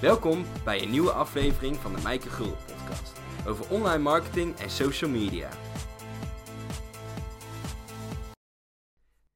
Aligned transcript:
Welkom 0.00 0.44
bij 0.64 0.82
een 0.82 0.90
nieuwe 0.90 1.12
aflevering 1.12 1.76
van 1.76 1.94
de 1.94 2.02
Mijke 2.02 2.28
Gul 2.28 2.56
podcast 2.56 3.20
over 3.46 3.70
online 3.70 4.02
marketing 4.02 4.56
en 4.56 4.70
social 4.70 5.10
media. 5.10 5.50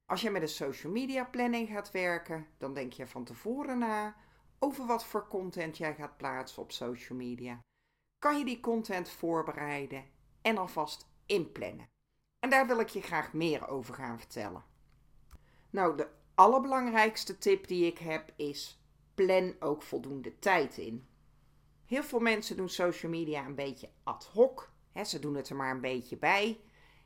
Als 0.05 0.21
je 0.21 0.29
met 0.29 0.41
een 0.41 0.47
social 0.47 0.91
media 0.91 1.23
planning 1.23 1.69
gaat 1.69 1.91
werken, 1.91 2.47
dan 2.57 2.73
denk 2.73 2.93
je 2.93 3.07
van 3.07 3.23
tevoren 3.23 3.77
na 3.77 4.15
over 4.59 4.85
wat 4.85 5.05
voor 5.05 5.27
content 5.27 5.77
jij 5.77 5.93
gaat 5.93 6.17
plaatsen 6.17 6.61
op 6.61 6.71
social 6.71 7.17
media. 7.17 7.59
Kan 8.19 8.37
je 8.37 8.45
die 8.45 8.59
content 8.59 9.09
voorbereiden 9.09 10.03
en 10.41 10.57
alvast 10.57 11.07
inplannen? 11.25 11.87
En 12.39 12.49
daar 12.49 12.67
wil 12.67 12.79
ik 12.79 12.89
je 12.89 13.01
graag 13.01 13.33
meer 13.33 13.67
over 13.67 13.93
gaan 13.93 14.19
vertellen. 14.19 14.63
Nou, 15.69 15.97
de 15.97 16.07
allerbelangrijkste 16.35 17.37
tip 17.37 17.67
die 17.67 17.85
ik 17.85 17.97
heb 17.97 18.33
is 18.35 18.79
plan 19.15 19.55
ook 19.59 19.81
voldoende 19.81 20.39
tijd 20.39 20.77
in. 20.77 21.07
Heel 21.85 22.03
veel 22.03 22.19
mensen 22.19 22.57
doen 22.57 22.69
social 22.69 23.11
media 23.11 23.45
een 23.45 23.55
beetje 23.55 23.89
ad 24.03 24.29
hoc. 24.33 24.71
ze 25.03 25.19
doen 25.19 25.35
het 25.35 25.49
er 25.49 25.55
maar 25.55 25.71
een 25.71 25.81
beetje 25.81 26.17
bij. 26.17 26.59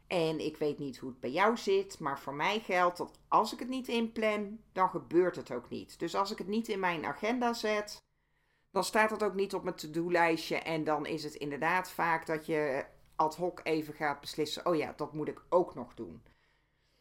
En 0.08 0.45
ik 0.45 0.58
weet 0.58 0.80
niet 0.80 0.98
hoe 0.98 1.09
het 1.09 1.20
bij 1.20 1.32
jou 1.32 1.58
zit, 1.58 1.99
maar 1.99 2.20
voor 2.20 2.34
mij 2.34 2.59
geldt 2.59 2.98
dat 2.98 3.20
als 3.27 3.54
ik 3.54 3.59
het 3.59 3.68
niet 3.68 3.88
inplan, 3.88 4.59
dan 4.72 4.90
gebeurt 4.90 5.35
het 5.35 5.52
ook 5.52 5.70
niet. 5.70 5.99
Dus 5.99 6.16
als 6.16 6.32
ik 6.32 6.38
het 6.38 6.48
niet 6.48 6.68
in 6.68 6.80
mijn 6.80 7.05
agenda 7.05 7.54
zet, 7.54 7.98
dan 8.71 8.84
staat 8.84 9.10
het 9.10 9.23
ook 9.23 9.34
niet 9.34 9.54
op 9.54 9.63
mijn 9.63 9.76
to-do-lijstje. 9.76 10.55
En 10.57 10.84
dan 10.84 11.05
is 11.05 11.23
het 11.23 11.35
inderdaad 11.35 11.90
vaak 11.90 12.26
dat 12.26 12.46
je 12.46 12.85
ad 13.16 13.35
hoc 13.35 13.60
even 13.63 13.94
gaat 13.94 14.20
beslissen: 14.20 14.66
oh 14.66 14.76
ja, 14.76 14.94
dat 14.96 15.13
moet 15.13 15.27
ik 15.27 15.41
ook 15.49 15.76
nog 15.76 15.94
doen. 15.94 16.23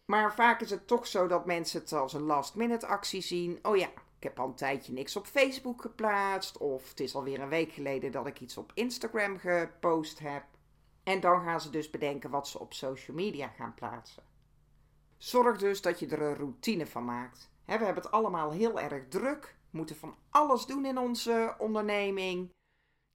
Maar 0.04 0.34
vaak 0.34 0.60
is 0.60 0.70
het 0.70 0.86
toch 0.86 1.06
zo 1.06 1.26
dat 1.26 1.46
mensen 1.46 1.80
het 1.80 1.92
als 1.92 2.12
een 2.12 2.22
last-minute 2.22 2.86
actie 2.86 3.20
zien. 3.20 3.58
Oh 3.62 3.76
ja, 3.76 3.90
ik 4.18 4.24
heb 4.24 4.40
al 4.40 4.46
een 4.46 4.54
tijdje 4.54 4.92
niks 4.92 5.16
op 5.16 5.26
Facebook 5.26 5.80
geplaatst. 5.80 6.58
Of 6.58 6.88
het 6.88 7.00
is 7.00 7.14
alweer 7.14 7.40
een 7.40 7.48
week 7.48 7.72
geleden 7.72 8.12
dat 8.12 8.26
ik 8.26 8.40
iets 8.40 8.56
op 8.56 8.72
Instagram 8.74 9.38
gepost 9.38 10.18
heb. 10.18 10.44
En 11.02 11.20
dan 11.20 11.42
gaan 11.42 11.60
ze 11.60 11.70
dus 11.70 11.90
bedenken 11.90 12.30
wat 12.30 12.48
ze 12.48 12.58
op 12.58 12.74
social 12.74 13.16
media 13.16 13.48
gaan 13.48 13.74
plaatsen. 13.74 14.22
Zorg 15.16 15.58
dus 15.58 15.82
dat 15.82 15.98
je 15.98 16.06
er 16.06 16.22
een 16.22 16.36
routine 16.36 16.86
van 16.86 17.04
maakt. 17.04 17.50
we 17.64 17.72
hebben 17.72 17.94
het 17.94 18.10
allemaal 18.10 18.50
heel 18.50 18.80
erg 18.80 19.08
druk. 19.08 19.56
We 19.70 19.76
moeten 19.76 19.96
van 19.96 20.16
alles 20.30 20.66
doen 20.66 20.86
in 20.86 20.98
onze 20.98 21.54
onderneming. 21.58 22.50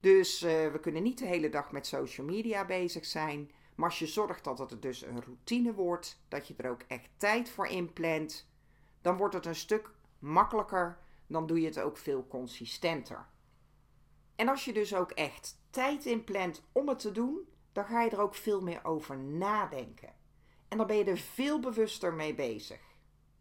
Dus 0.00 0.42
uh, 0.42 0.50
we 0.50 0.80
kunnen 0.80 1.02
niet 1.02 1.18
de 1.18 1.26
hele 1.26 1.48
dag 1.48 1.72
met 1.72 1.86
social 1.86 2.26
media 2.26 2.64
bezig 2.64 3.04
zijn. 3.04 3.50
Maar 3.74 3.88
als 3.88 3.98
je 3.98 4.06
zorgt 4.06 4.44
dat 4.44 4.58
het 4.58 4.82
dus 4.82 5.02
een 5.02 5.22
routine 5.22 5.74
wordt, 5.74 6.20
dat 6.28 6.48
je 6.48 6.54
er 6.56 6.70
ook 6.70 6.82
echt 6.86 7.08
tijd 7.16 7.48
voor 7.48 7.66
inplant, 7.66 8.48
dan 9.02 9.16
wordt 9.16 9.34
het 9.34 9.46
een 9.46 9.54
stuk 9.54 9.90
makkelijker, 10.18 10.98
dan 11.34 11.46
doe 11.46 11.60
je 11.60 11.66
het 11.66 11.80
ook 11.80 11.96
veel 11.96 12.26
consistenter. 12.26 13.26
En 14.36 14.48
als 14.48 14.64
je 14.64 14.72
dus 14.72 14.94
ook 14.94 15.10
echt 15.10 15.60
tijd 15.70 16.04
inplant 16.04 16.62
om 16.72 16.88
het 16.88 16.98
te 16.98 17.12
doen, 17.12 17.48
dan 17.72 17.84
ga 17.84 18.02
je 18.02 18.10
er 18.10 18.20
ook 18.20 18.34
veel 18.34 18.60
meer 18.60 18.84
over 18.84 19.18
nadenken. 19.18 20.14
En 20.68 20.78
dan 20.78 20.86
ben 20.86 20.96
je 20.96 21.04
er 21.04 21.18
veel 21.18 21.60
bewuster 21.60 22.14
mee 22.14 22.34
bezig. 22.34 22.80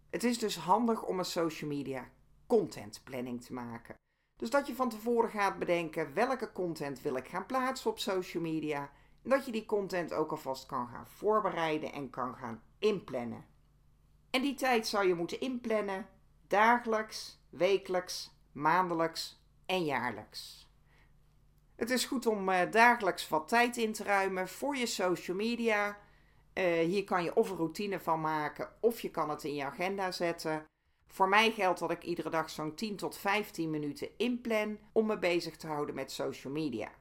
Het 0.09 0.23
is 0.23 0.39
dus 0.39 0.55
handig 0.55 1.03
om 1.03 1.19
een 1.19 1.25
social 1.25 1.69
media 1.69 2.09
content 2.47 3.01
planning 3.03 3.43
te 3.43 3.53
maken. 3.53 3.95
Dus 4.35 4.49
dat 4.49 4.67
je 4.67 4.75
van 4.75 4.89
tevoren 4.89 5.29
gaat 5.29 5.59
bedenken 5.59 6.13
welke 6.13 6.51
content 6.51 7.01
wil 7.01 7.15
ik 7.15 7.27
gaan 7.27 7.45
plaatsen 7.45 7.89
op 7.89 7.99
social 7.99 8.43
media. 8.43 8.91
En 9.23 9.29
dat 9.29 9.45
je 9.45 9.51
die 9.51 9.65
content 9.65 10.13
ook 10.13 10.31
alvast 10.31 10.65
kan 10.65 10.87
gaan 10.87 11.07
voorbereiden 11.07 11.93
en 11.93 12.09
kan 12.09 12.35
gaan 12.35 12.63
inplannen. 12.79 13.45
En 14.29 14.41
die 14.41 14.55
tijd 14.55 14.87
zou 14.87 15.07
je 15.07 15.15
moeten 15.15 15.39
inplannen 15.39 16.07
dagelijks, 16.47 17.42
wekelijks, 17.53 18.31
maandelijks 18.51 19.41
en 19.65 19.85
jaarlijks. 19.85 20.67
Het 21.75 21.89
is 21.89 22.05
goed 22.05 22.25
om 22.25 22.49
uh, 22.49 22.71
dagelijks 22.71 23.29
wat 23.29 23.47
tijd 23.47 23.77
in 23.77 23.93
te 23.93 24.03
ruimen 24.03 24.47
voor 24.47 24.75
je 24.75 24.85
social 24.85 25.37
media. 25.37 25.97
Uh, 26.53 26.63
hier 26.79 27.03
kan 27.03 27.23
je 27.23 27.35
of 27.35 27.49
een 27.49 27.55
routine 27.55 27.99
van 27.99 28.21
maken 28.21 28.69
of 28.79 28.99
je 28.99 29.09
kan 29.09 29.29
het 29.29 29.43
in 29.43 29.55
je 29.55 29.63
agenda 29.63 30.11
zetten. 30.11 30.65
Voor 31.07 31.29
mij 31.29 31.51
geldt 31.51 31.79
dat 31.79 31.91
ik 31.91 32.03
iedere 32.03 32.29
dag 32.29 32.49
zo'n 32.49 32.75
10 32.75 32.95
tot 32.95 33.17
15 33.17 33.69
minuten 33.69 34.09
inplan 34.17 34.77
om 34.91 35.05
me 35.05 35.19
bezig 35.19 35.55
te 35.55 35.67
houden 35.67 35.95
met 35.95 36.11
social 36.11 36.53
media. 36.53 36.91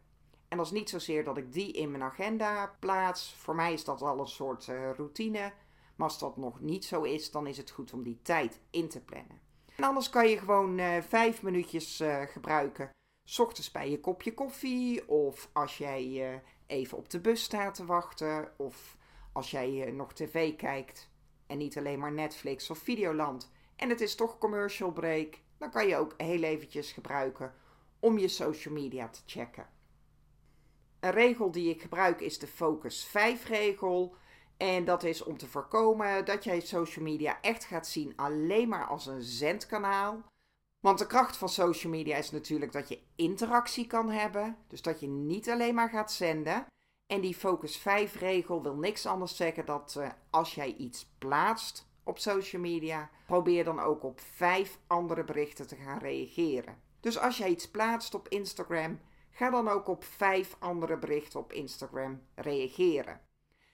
En 0.49 0.57
dat 0.57 0.67
is 0.67 0.73
niet 0.73 0.91
zozeer 0.91 1.25
dat 1.25 1.37
ik 1.37 1.53
die 1.53 1.73
in 1.73 1.91
mijn 1.91 2.03
agenda 2.03 2.77
plaats. 2.79 3.35
Voor 3.35 3.55
mij 3.55 3.73
is 3.73 3.85
dat 3.85 4.03
al 4.03 4.21
een 4.21 4.27
soort 4.27 4.67
uh, 4.67 4.91
routine. 4.97 5.53
Maar 5.97 6.09
als 6.09 6.19
dat 6.19 6.37
nog 6.37 6.61
niet 6.61 6.85
zo 6.85 7.03
is, 7.03 7.31
dan 7.31 7.47
is 7.47 7.57
het 7.57 7.71
goed 7.71 7.93
om 7.93 8.03
die 8.03 8.19
tijd 8.23 8.61
in 8.71 8.89
te 8.89 9.01
plannen. 9.01 9.42
En 9.77 9.85
anders 9.85 10.11
kan 10.11 10.29
je 10.29 10.39
gewoon 10.39 10.79
uh, 10.79 11.03
vijf 11.09 11.43
minuutjes 11.43 12.01
uh, 12.01 12.23
gebruiken. 12.23 12.91
S 13.25 13.39
ochtends 13.39 13.71
bij 13.71 13.91
je 13.91 14.01
kopje 14.01 14.35
koffie. 14.35 15.09
Of 15.09 15.51
als 15.53 15.79
jij 15.79 16.33
uh, 16.33 16.39
even 16.67 16.99
op 16.99 17.11
de 17.11 17.21
bus 17.21 17.43
staat 17.43 17.75
te 17.75 17.85
wachten. 17.85 18.53
Of 18.57 18.97
als 19.33 19.51
jij 19.51 19.91
nog 19.91 20.13
tv 20.13 20.57
kijkt. 20.57 21.11
En 21.47 21.59
niet 21.59 21.79
alleen 21.79 21.99
maar 21.99 22.13
Netflix 22.13 22.71
of 22.71 22.79
Videoland. 22.79 23.51
En 23.77 23.89
het 23.89 24.01
is 24.01 24.15
toch 24.15 24.39
commercial 24.39 24.93
break. 24.93 25.39
Dan 25.59 25.71
kan 25.71 25.87
je 25.87 25.97
ook 25.97 26.15
heel 26.17 26.43
eventjes 26.43 26.93
gebruiken 26.93 27.55
om 28.01 28.19
je 28.19 28.29
social 28.29 28.75
media 28.75 29.09
te 29.09 29.21
checken. 29.27 29.67
Een 31.01 31.11
regel 31.11 31.51
die 31.51 31.71
ik 31.71 31.81
gebruik 31.81 32.21
is 32.21 32.39
de 32.39 32.47
Focus 32.47 33.05
5 33.05 33.49
regel. 33.49 34.17
En 34.63 34.85
dat 34.85 35.03
is 35.03 35.23
om 35.23 35.39
te 35.39 35.47
voorkomen 35.47 36.25
dat 36.25 36.45
jij 36.45 36.61
social 36.61 37.05
media 37.05 37.41
echt 37.41 37.65
gaat 37.65 37.87
zien 37.87 38.13
alleen 38.17 38.69
maar 38.69 38.87
als 38.87 39.07
een 39.07 39.23
zendkanaal. 39.23 40.23
Want 40.81 40.99
de 40.99 41.07
kracht 41.07 41.37
van 41.37 41.49
social 41.49 41.93
media 41.93 42.17
is 42.17 42.31
natuurlijk 42.31 42.73
dat 42.73 42.89
je 42.89 43.03
interactie 43.17 43.87
kan 43.87 44.11
hebben. 44.11 44.57
Dus 44.69 44.83
dat 44.83 45.01
je 45.01 45.09
niet 45.09 45.51
alleen 45.51 45.75
maar 45.75 45.89
gaat 45.89 46.13
zenden. 46.13 46.67
En 47.07 47.21
die 47.21 47.35
Focus 47.35 47.77
5 47.77 48.15
regel 48.15 48.63
wil 48.63 48.75
niks 48.75 49.07
anders 49.07 49.37
zeggen 49.37 49.67
dat 49.67 49.95
uh, 49.99 50.09
als 50.31 50.55
jij 50.55 50.75
iets 50.75 51.07
plaatst 51.19 51.87
op 52.05 52.19
social 52.19 52.63
media, 52.63 53.11
probeer 53.27 53.65
dan 53.65 53.81
ook 53.81 54.03
op 54.03 54.21
vijf 54.21 54.79
andere 54.87 55.25
berichten 55.25 55.67
te 55.67 55.77
gaan 55.77 55.99
reageren. 55.99 56.83
Dus 57.01 57.19
als 57.19 57.39
jij 57.39 57.49
iets 57.49 57.71
plaatst 57.71 58.15
op 58.15 58.29
Instagram, 58.29 59.01
ga 59.31 59.51
dan 59.51 59.69
ook 59.69 59.89
op 59.89 60.05
vijf 60.05 60.57
andere 60.59 60.99
berichten 60.99 61.41
op 61.41 61.53
Instagram 61.53 62.23
reageren. 62.35 63.21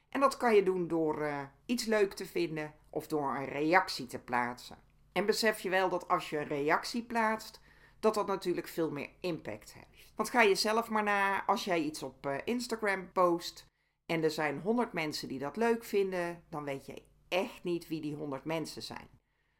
En 0.08 0.20
dat 0.20 0.36
kan 0.36 0.54
je 0.54 0.62
doen 0.62 0.88
door 0.88 1.22
uh, 1.22 1.42
iets 1.66 1.84
leuk 1.84 2.12
te 2.12 2.26
vinden 2.26 2.74
of 2.90 3.06
door 3.06 3.36
een 3.36 3.44
reactie 3.44 4.06
te 4.06 4.18
plaatsen. 4.18 4.78
En 5.12 5.26
besef 5.26 5.60
je 5.60 5.68
wel 5.68 5.88
dat 5.88 6.08
als 6.08 6.30
je 6.30 6.38
een 6.38 6.46
reactie 6.46 7.02
plaatst, 7.02 7.60
dat 8.00 8.14
dat 8.14 8.26
natuurlijk 8.26 8.68
veel 8.68 8.90
meer 8.90 9.10
impact 9.20 9.72
heeft. 9.72 10.12
Want 10.14 10.30
ga 10.30 10.42
je 10.42 10.54
zelf 10.54 10.88
maar 10.88 11.02
na, 11.02 11.44
als 11.44 11.64
jij 11.64 11.80
iets 11.80 12.02
op 12.02 12.26
uh, 12.26 12.36
Instagram 12.44 13.12
post 13.12 13.66
en 14.06 14.22
er 14.22 14.30
zijn 14.30 14.60
100 14.60 14.92
mensen 14.92 15.28
die 15.28 15.38
dat 15.38 15.56
leuk 15.56 15.84
vinden, 15.84 16.42
dan 16.48 16.64
weet 16.64 16.86
je 16.86 17.02
echt 17.28 17.64
niet 17.64 17.88
wie 17.88 18.00
die 18.00 18.14
100 18.14 18.44
mensen 18.44 18.82
zijn. 18.82 19.08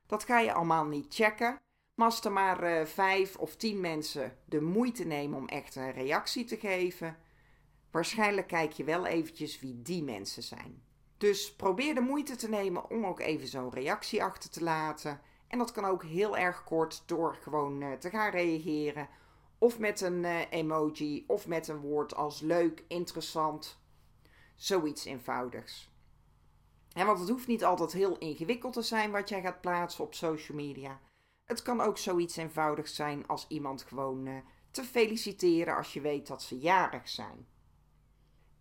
Dat 0.07 0.25
ga 0.25 0.41
je 0.41 0.53
allemaal 0.53 0.85
niet 0.85 1.15
checken. 1.15 1.57
Maar 1.95 2.07
als 2.07 2.25
er 2.25 2.33
maar 2.33 2.81
uh, 2.81 2.87
5 2.87 3.37
of 3.37 3.57
10 3.57 3.81
mensen 3.81 4.39
de 4.45 4.61
moeite 4.61 5.05
nemen 5.05 5.39
om 5.39 5.49
echt 5.49 5.75
een 5.77 5.93
reactie 5.93 6.45
te 6.45 6.57
geven, 6.57 7.17
Waarschijnlijk 7.91 8.47
kijk 8.47 8.73
je 8.73 8.85
wel 8.85 9.07
eventjes 9.07 9.61
wie 9.61 9.83
die 9.83 10.03
mensen 10.03 10.43
zijn. 10.43 10.83
Dus 11.17 11.55
probeer 11.55 11.95
de 11.95 12.01
moeite 12.01 12.37
te 12.37 12.49
nemen 12.49 12.91
om 12.91 13.07
ook 13.07 13.21
even 13.21 13.49
zo'n 13.49 13.73
reactie 13.73 14.23
achter 14.23 14.51
te 14.51 14.63
laten. 14.63 15.21
En 15.49 15.59
dat 15.59 15.73
kan 15.73 15.85
ook 15.85 16.05
heel 16.05 16.37
erg 16.37 16.65
kort 16.65 17.03
door 17.07 17.35
gewoon 17.35 17.83
uh, 17.83 17.93
te 17.93 18.11
gaan 18.11 18.31
reageren. 18.31 19.09
Of 19.59 19.79
met 19.79 20.01
een 20.01 20.23
uh, 20.25 20.41
emoji 20.51 21.25
of 21.27 21.47
met 21.47 21.69
een 21.69 21.81
woord 21.81 22.15
als 22.15 22.41
leuk, 22.41 22.85
interessant. 22.89 23.81
Zoiets 24.57 25.05
eenvoudigs. 25.05 25.91
En 26.93 27.07
want 27.07 27.19
het 27.19 27.29
hoeft 27.29 27.47
niet 27.47 27.65
altijd 27.65 27.93
heel 27.93 28.19
ingewikkeld 28.19 28.73
te 28.73 28.83
zijn 28.83 29.11
wat 29.11 29.29
jij 29.29 29.41
gaat 29.41 29.61
plaatsen 29.61 30.05
op 30.05 30.15
social 30.15 30.57
media. 30.57 31.01
Het 31.45 31.63
kan 31.63 31.81
ook 31.81 31.99
zoiets 31.99 32.37
eenvoudigs 32.37 32.95
zijn 32.95 33.27
als 33.27 33.47
iemand 33.49 33.83
gewoon 33.83 34.27
uh, 34.27 34.37
te 34.71 34.85
feliciteren 34.85 35.77
als 35.77 35.93
je 35.93 36.01
weet 36.01 36.27
dat 36.27 36.43
ze 36.43 36.59
jarig 36.59 37.09
zijn. 37.09 37.47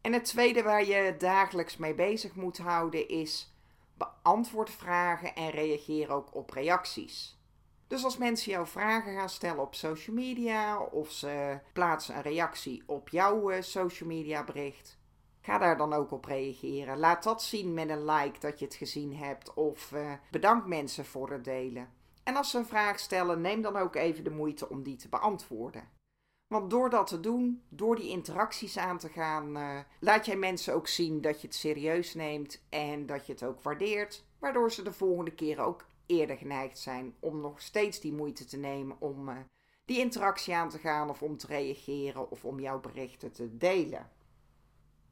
En 0.07 0.13
het 0.13 0.25
tweede 0.25 0.63
waar 0.63 0.86
je 0.86 1.15
dagelijks 1.18 1.77
mee 1.77 1.94
bezig 1.94 2.36
moet 2.36 2.57
houden 2.57 3.07
is 3.07 3.54
beantwoord 3.98 4.69
vragen 4.69 5.36
en 5.36 5.50
reageer 5.50 6.12
ook 6.12 6.36
op 6.36 6.50
reacties. 6.50 7.38
Dus 7.88 8.04
als 8.04 8.18
mensen 8.18 8.51
jou 8.51 8.68
vragen 8.68 9.15
gaan 9.15 9.30
stellen 9.30 9.62
op 9.62 9.75
social 9.75 10.15
media 10.15 10.80
of 10.80 11.12
ze 11.12 11.59
plaatsen 11.74 12.15
een 12.15 12.21
reactie 12.21 12.83
op 12.86 13.09
jouw 13.09 13.50
eh, 13.50 13.62
social 13.62 14.09
media 14.09 14.44
bericht, 14.44 14.98
ga 15.42 15.57
daar 15.57 15.77
dan 15.77 15.94
ook 15.94 16.12
op 16.12 16.25
reageren. 16.25 16.98
Laat 16.98 17.24
dat 17.24 17.44
zien 17.44 17.74
met 17.74 17.89
een 17.89 18.06
like 18.06 18.39
dat 18.39 18.59
je 18.59 18.65
het 18.65 18.75
gezien 18.75 19.15
hebt 19.15 19.54
of 19.54 19.92
uh, 19.92 20.12
bedank 20.31 20.65
mensen 20.65 21.06
voor 21.06 21.31
het 21.31 21.44
delen. 21.44 21.89
En 22.24 22.36
als 22.36 22.51
ze 22.51 22.57
een 22.57 22.65
vraag 22.65 23.00
stellen, 23.00 23.42
neem 23.42 23.62
dan 23.62 23.75
ook 23.77 23.95
even 23.95 24.24
de 24.24 24.30
moeite 24.30 24.69
om 24.69 24.83
die 24.83 24.95
te 24.95 25.09
beantwoorden. 25.09 25.96
Want 26.47 26.69
door 26.69 26.89
dat 26.89 27.07
te 27.07 27.19
doen, 27.19 27.63
door 27.69 27.95
die 27.95 28.09
interacties 28.09 28.77
aan 28.77 28.97
te 28.97 29.09
gaan, 29.09 29.57
uh, 29.57 29.79
laat 29.99 30.25
jij 30.25 30.35
mensen 30.35 30.73
ook 30.73 30.88
zien 30.88 31.21
dat 31.21 31.41
je 31.41 31.47
het 31.47 31.55
serieus 31.55 32.13
neemt 32.13 32.63
en 32.69 33.05
dat 33.05 33.25
je 33.25 33.31
het 33.31 33.44
ook 33.44 33.61
waardeert. 33.61 34.25
Waardoor 34.39 34.71
ze 34.71 34.81
de 34.81 34.94
volgende 34.94 35.31
keer 35.31 35.59
ook 35.59 35.85
eerder 36.05 36.38
geneigd 36.38 36.79
zijn 36.79 37.15
om 37.19 37.41
nog 37.41 37.61
steeds 37.61 37.99
die 37.99 38.13
moeite 38.13 38.45
te 38.45 38.57
nemen 38.57 38.95
om 38.99 39.29
uh, 39.29 39.35
die 39.85 39.99
interactie 39.99 40.55
aan 40.55 40.69
te 40.69 40.77
gaan 40.77 41.09
of 41.09 41.21
om 41.21 41.38
te 41.38 41.47
reageren 41.47 42.31
of 42.31 42.45
om 42.45 42.59
jouw 42.59 42.79
berichten 42.79 43.31
te 43.31 43.57
delen. 43.57 44.09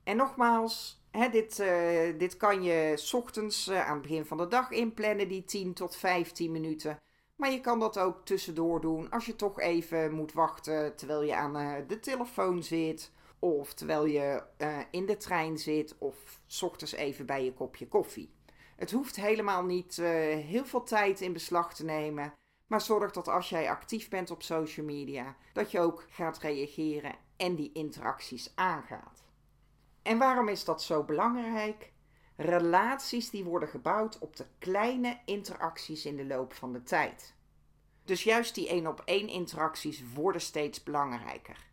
En 0.04 0.18
nogmaals, 0.18 1.04
hè, 1.12 1.30
dit, 1.30 1.60
uh, 1.60 2.20
dit 2.20 2.38
kan 2.38 2.64
je 2.64 3.10
ochtends 3.14 3.72
aan 3.72 3.94
het 3.94 4.02
begin 4.02 4.26
van 4.26 4.38
de 4.38 4.48
dag 4.48 4.72
inplannen, 4.72 5.28
die 5.28 5.44
10 5.44 5.74
tot 5.74 5.96
15 5.96 6.52
minuten. 6.52 6.98
Maar 7.36 7.52
je 7.52 7.62
kan 7.62 7.80
dat 7.80 8.00
ook 8.00 8.26
tussendoor 8.26 8.82
doen 8.82 9.10
als 9.10 9.26
je 9.26 9.36
toch 9.36 9.60
even 9.60 10.14
moet 10.14 10.34
wachten 10.34 10.96
terwijl 10.96 11.24
je 11.24 11.36
aan 11.36 11.58
uh, 11.58 11.74
de 11.88 12.00
telefoon 12.00 12.64
zit. 12.64 13.12
Of 13.40 13.74
terwijl 13.74 14.06
je 14.06 14.44
in 14.92 15.06
de 15.06 15.18
trein 15.18 15.58
zit 15.58 15.96
of 15.98 16.42
s 16.48 16.62
ochtends 16.62 16.94
even 16.94 17.26
bij 17.26 17.44
je 17.44 17.54
kopje 17.54 17.88
koffie. 17.88 18.34
Het 18.76 18.92
hoeft 18.92 19.16
helemaal 19.16 19.64
niet 19.64 19.96
heel 20.46 20.66
veel 20.66 20.84
tijd 20.84 21.22
in 21.22 21.34
beslag 21.34 21.74
te 21.74 21.86
nemen. 21.86 22.34
Maar 22.68 22.82
zorg 22.82 23.12
dat 23.12 23.28
als 23.28 23.50
jij 23.50 23.70
actief 23.70 24.10
bent 24.10 24.32
op 24.32 24.44
social 24.44 24.86
media, 24.86 25.36
dat 25.54 25.72
je 25.72 25.80
ook 25.80 26.06
gaat 26.10 26.38
reageren 26.38 27.16
en 27.38 27.56
die 27.56 27.72
interacties 27.74 28.52
aangaat. 28.56 29.24
En 30.02 30.18
waarom 30.18 30.48
is 30.48 30.64
dat 30.64 30.84
zo 30.84 31.04
belangrijk? 31.04 31.92
Relaties 32.36 33.30
die 33.30 33.44
worden 33.44 33.70
gebouwd 33.70 34.20
op 34.20 34.36
de 34.36 34.46
kleine 34.60 35.20
interacties 35.26 36.06
in 36.06 36.16
de 36.16 36.26
loop 36.26 36.54
van 36.54 36.74
de 36.74 36.84
tijd. 36.84 37.36
Dus 38.04 38.24
juist 38.24 38.56
die 38.56 38.70
één 38.70 38.88
op 38.88 39.02
één 39.06 39.28
interacties 39.28 40.04
worden 40.14 40.42
steeds 40.42 40.84
belangrijker. 40.84 41.68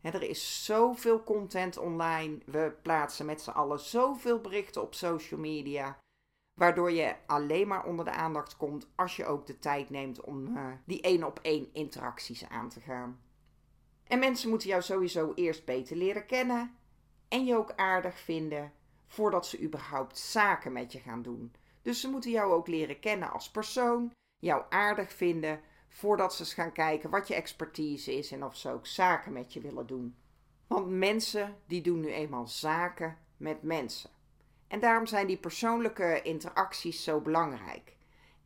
er 0.00 0.22
is 0.22 0.64
zoveel 0.64 1.24
content 1.24 1.78
online. 1.78 2.38
We 2.46 2.72
plaatsen 2.82 3.26
met 3.26 3.40
z'n 3.40 3.50
allen 3.50 3.80
zoveel 3.80 4.40
berichten 4.40 4.82
op 4.82 4.94
social 4.94 5.40
media. 5.40 5.98
Waardoor 6.58 6.90
je 6.90 7.14
alleen 7.26 7.68
maar 7.68 7.84
onder 7.84 8.04
de 8.04 8.10
aandacht 8.10 8.56
komt 8.56 8.88
als 8.96 9.16
je 9.16 9.26
ook 9.26 9.46
de 9.46 9.58
tijd 9.58 9.90
neemt 9.90 10.20
om 10.20 10.56
uh, 10.56 10.66
die 10.84 11.00
één 11.00 11.24
op 11.24 11.38
één 11.42 11.68
interacties 11.72 12.48
aan 12.48 12.68
te 12.68 12.80
gaan. 12.80 13.20
En 14.04 14.18
mensen 14.18 14.48
moeten 14.48 14.68
jou 14.68 14.82
sowieso 14.82 15.32
eerst 15.34 15.64
beter 15.64 15.96
leren 15.96 16.26
kennen 16.26 16.76
en 17.28 17.44
je 17.44 17.56
ook 17.56 17.72
aardig 17.76 18.18
vinden 18.18 18.72
voordat 19.10 19.46
ze 19.46 19.62
überhaupt 19.62 20.18
zaken 20.18 20.72
met 20.72 20.92
je 20.92 20.98
gaan 20.98 21.22
doen. 21.22 21.52
Dus 21.82 22.00
ze 22.00 22.08
moeten 22.08 22.30
jou 22.30 22.52
ook 22.52 22.66
leren 22.66 23.00
kennen 23.00 23.30
als 23.30 23.50
persoon, 23.50 24.12
jou 24.38 24.64
aardig 24.68 25.12
vinden 25.12 25.60
voordat 25.88 26.34
ze 26.34 26.44
gaan 26.44 26.72
kijken 26.72 27.10
wat 27.10 27.28
je 27.28 27.34
expertise 27.34 28.14
is 28.14 28.32
en 28.32 28.44
of 28.44 28.56
ze 28.56 28.70
ook 28.70 28.86
zaken 28.86 29.32
met 29.32 29.52
je 29.52 29.60
willen 29.60 29.86
doen. 29.86 30.16
Want 30.66 30.88
mensen 30.88 31.56
die 31.66 31.82
doen 31.82 32.00
nu 32.00 32.12
eenmaal 32.12 32.46
zaken 32.46 33.18
met 33.36 33.62
mensen. 33.62 34.10
En 34.68 34.80
daarom 34.80 35.06
zijn 35.06 35.26
die 35.26 35.38
persoonlijke 35.38 36.22
interacties 36.22 37.04
zo 37.04 37.20
belangrijk. 37.20 37.96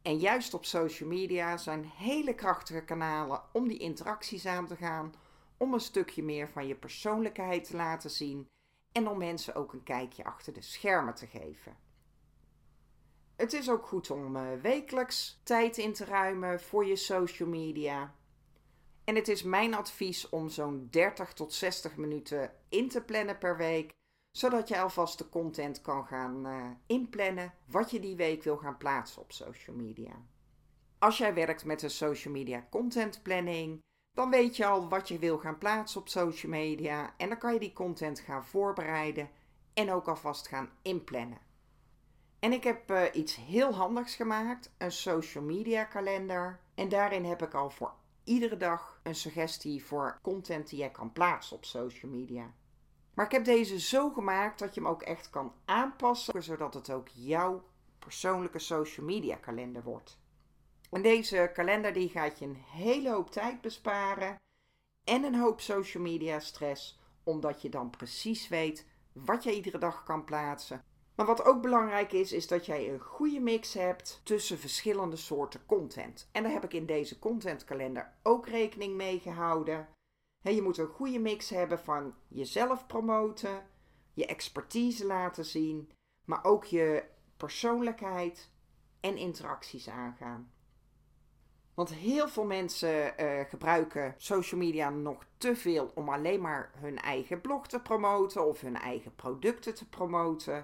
En 0.03 0.19
juist 0.19 0.55
op 0.55 0.65
social 0.65 1.09
media 1.09 1.57
zijn 1.57 1.85
hele 1.85 2.35
krachtige 2.35 2.85
kanalen 2.85 3.43
om 3.53 3.69
die 3.69 3.79
interacties 3.79 4.47
aan 4.47 4.67
te 4.67 4.77
gaan, 4.77 5.15
om 5.57 5.75
een 5.75 5.81
stukje 5.81 6.23
meer 6.23 6.49
van 6.49 6.67
je 6.67 6.75
persoonlijkheid 6.75 7.65
te 7.65 7.77
laten 7.77 8.11
zien 8.11 8.49
en 8.95 9.09
om 9.09 9.19
mensen 9.19 9.55
ook 9.55 9.73
een 9.73 9.83
kijkje 9.83 10.25
achter 10.25 10.53
de 10.53 10.63
schermen 10.63 11.15
te 11.15 11.27
geven. 11.27 11.77
Het 13.37 13.53
is 13.53 13.71
ook 13.71 13.87
goed 13.87 14.11
om 14.11 14.37
uh, 14.37 14.61
wekelijks 14.63 15.41
tijd 15.43 15.79
in 15.79 15.93
te 15.93 16.05
ruimen 16.05 16.61
voor 16.61 16.87
je 16.87 16.97
social 16.97 17.49
media. 17.49 18.15
En 19.05 19.15
het 19.15 19.29
is 19.29 19.43
mijn 19.43 19.75
advies 19.75 20.29
om 20.29 20.49
zo'n 20.49 20.89
30 20.91 21.33
tot 21.33 21.53
60 21.53 21.97
minuten 21.97 22.53
in 22.69 22.89
te 22.89 23.05
plannen 23.05 23.39
per 23.39 23.57
week, 23.57 23.91
zodat 24.31 24.69
je 24.69 24.81
alvast 24.81 25.19
de 25.19 25.29
content 25.29 25.81
kan 25.81 26.07
gaan 26.07 26.47
uh, 26.47 26.71
inplannen 26.87 27.55
wat 27.67 27.91
je 27.91 28.01
die 28.01 28.17
week 28.17 28.43
wil 28.43 28.57
gaan 28.57 28.77
plaatsen 28.77 29.23
op 29.23 29.33
social 29.33 29.77
media. 29.77 30.13
Als 30.99 31.19
jij 31.19 31.35
werkt 31.35 31.65
met 31.65 31.83
een 31.83 31.91
social 31.91 32.33
media 32.33 32.67
content 32.71 33.23
planning, 33.23 33.81
dan 34.15 34.31
weet 34.31 34.57
je 34.57 34.67
al 34.67 34.89
wat 34.89 35.09
je 35.09 35.19
wil 35.19 35.39
gaan 35.39 35.59
plaatsen 35.59 36.01
op 36.01 36.09
social 36.09 36.53
media 36.53 37.15
en 37.17 37.29
dan 37.29 37.39
kan 37.39 37.53
je 37.53 37.61
die 37.61 37.73
content 37.73 38.21
gaan 38.21 38.45
voorbereiden 38.45 39.31
en 39.75 39.93
ook 39.93 40.09
alvast 40.09 40.49
gaan 40.49 40.71
inplannen. 40.83 41.39
En 42.39 42.53
ik 42.53 42.65
heb 42.65 42.91
uh, 42.91 43.03
iets 43.13 43.37
heel 43.37 43.75
handigs 43.75 44.15
gemaakt, 44.15 44.75
een 44.79 44.93
social 44.93 45.45
media 45.45 45.85
kalender. 45.85 46.61
En 46.75 46.89
daarin 46.89 47.25
heb 47.25 47.43
ik 47.43 47.55
al 47.55 47.71
voor 47.71 47.95
iedere 48.25 48.57
dag 48.57 49.01
een 49.03 49.15
suggestie 49.15 49.85
voor 49.85 50.19
content 50.23 50.69
die 50.69 50.79
jij 50.79 50.91
kan 50.91 51.13
plaatsen 51.13 51.57
op 51.57 51.65
social 51.65 52.13
media. 52.13 52.53
Maar 53.15 53.25
ik 53.25 53.33
heb 53.33 53.45
deze 53.45 53.81
zo 53.81 54.11
gemaakt 54.11 54.59
dat 54.59 54.75
je 54.75 54.81
hem 54.81 54.91
ook 54.91 55.03
echt 55.03 55.31
kan 55.31 55.53
aanpassen, 55.65 56.43
zodat 56.43 56.75
het 56.75 56.91
ook 56.91 57.09
jouw 57.09 57.65
persoonlijke 57.99 58.59
social 58.59 59.07
media 59.07 59.37
kalender 59.37 59.83
wordt. 59.83 60.19
En 60.95 61.03
deze 61.03 61.51
kalender 61.55 61.93
die 61.93 62.09
gaat 62.09 62.39
je 62.39 62.45
een 62.45 62.63
hele 62.71 63.11
hoop 63.11 63.31
tijd 63.31 63.61
besparen 63.61 64.37
en 65.05 65.25
een 65.25 65.35
hoop 65.35 65.61
social 65.61 66.03
media 66.03 66.41
stress, 66.41 67.01
omdat 67.23 67.63
je 67.63 67.69
dan 67.69 67.91
precies 67.91 68.49
weet 68.49 68.87
wat 69.13 69.43
je 69.43 69.55
iedere 69.55 69.79
dag 69.79 70.03
kan 70.03 70.25
plaatsen. 70.25 70.85
Maar 71.15 71.27
wat 71.27 71.45
ook 71.45 71.63
belangrijk 71.63 72.13
is, 72.13 72.33
is 72.33 72.47
dat 72.47 72.67
jij 72.67 72.93
een 72.93 73.01
goede 73.01 73.41
mix 73.41 73.75
hebt 73.75 74.21
tussen 74.25 74.59
verschillende 74.59 75.17
soorten 75.17 75.67
content. 75.67 76.29
En 76.33 76.43
daar 76.43 76.53
heb 76.53 76.65
ik 76.65 76.73
in 76.73 76.87
deze 76.87 77.19
contentkalender 77.19 78.13
ook 78.23 78.49
rekening 78.49 78.95
mee 78.95 79.19
gehouden. 79.19 79.89
je 80.41 80.63
moet 80.63 80.79
een 80.79 80.87
goede 80.87 81.19
mix 81.19 81.51
hebben 81.51 81.79
van 81.79 82.15
jezelf 82.29 82.87
promoten, 82.87 83.67
je 84.13 84.27
expertise 84.27 85.07
laten 85.07 85.45
zien, 85.45 85.91
maar 86.25 86.45
ook 86.45 86.65
je 86.65 87.05
persoonlijkheid 87.37 88.51
en 89.01 89.17
interacties 89.17 89.89
aangaan. 89.89 90.54
Want 91.75 91.95
heel 91.95 92.29
veel 92.29 92.45
mensen 92.45 93.15
uh, 93.21 93.41
gebruiken 93.49 94.15
social 94.17 94.61
media 94.61 94.91
nog 94.91 95.27
te 95.37 95.57
veel 95.57 95.91
om 95.95 96.09
alleen 96.09 96.41
maar 96.41 96.71
hun 96.75 96.99
eigen 96.99 97.41
blog 97.41 97.67
te 97.67 97.81
promoten 97.81 98.47
of 98.47 98.61
hun 98.61 98.77
eigen 98.77 99.15
producten 99.15 99.75
te 99.75 99.89
promoten. 99.89 100.63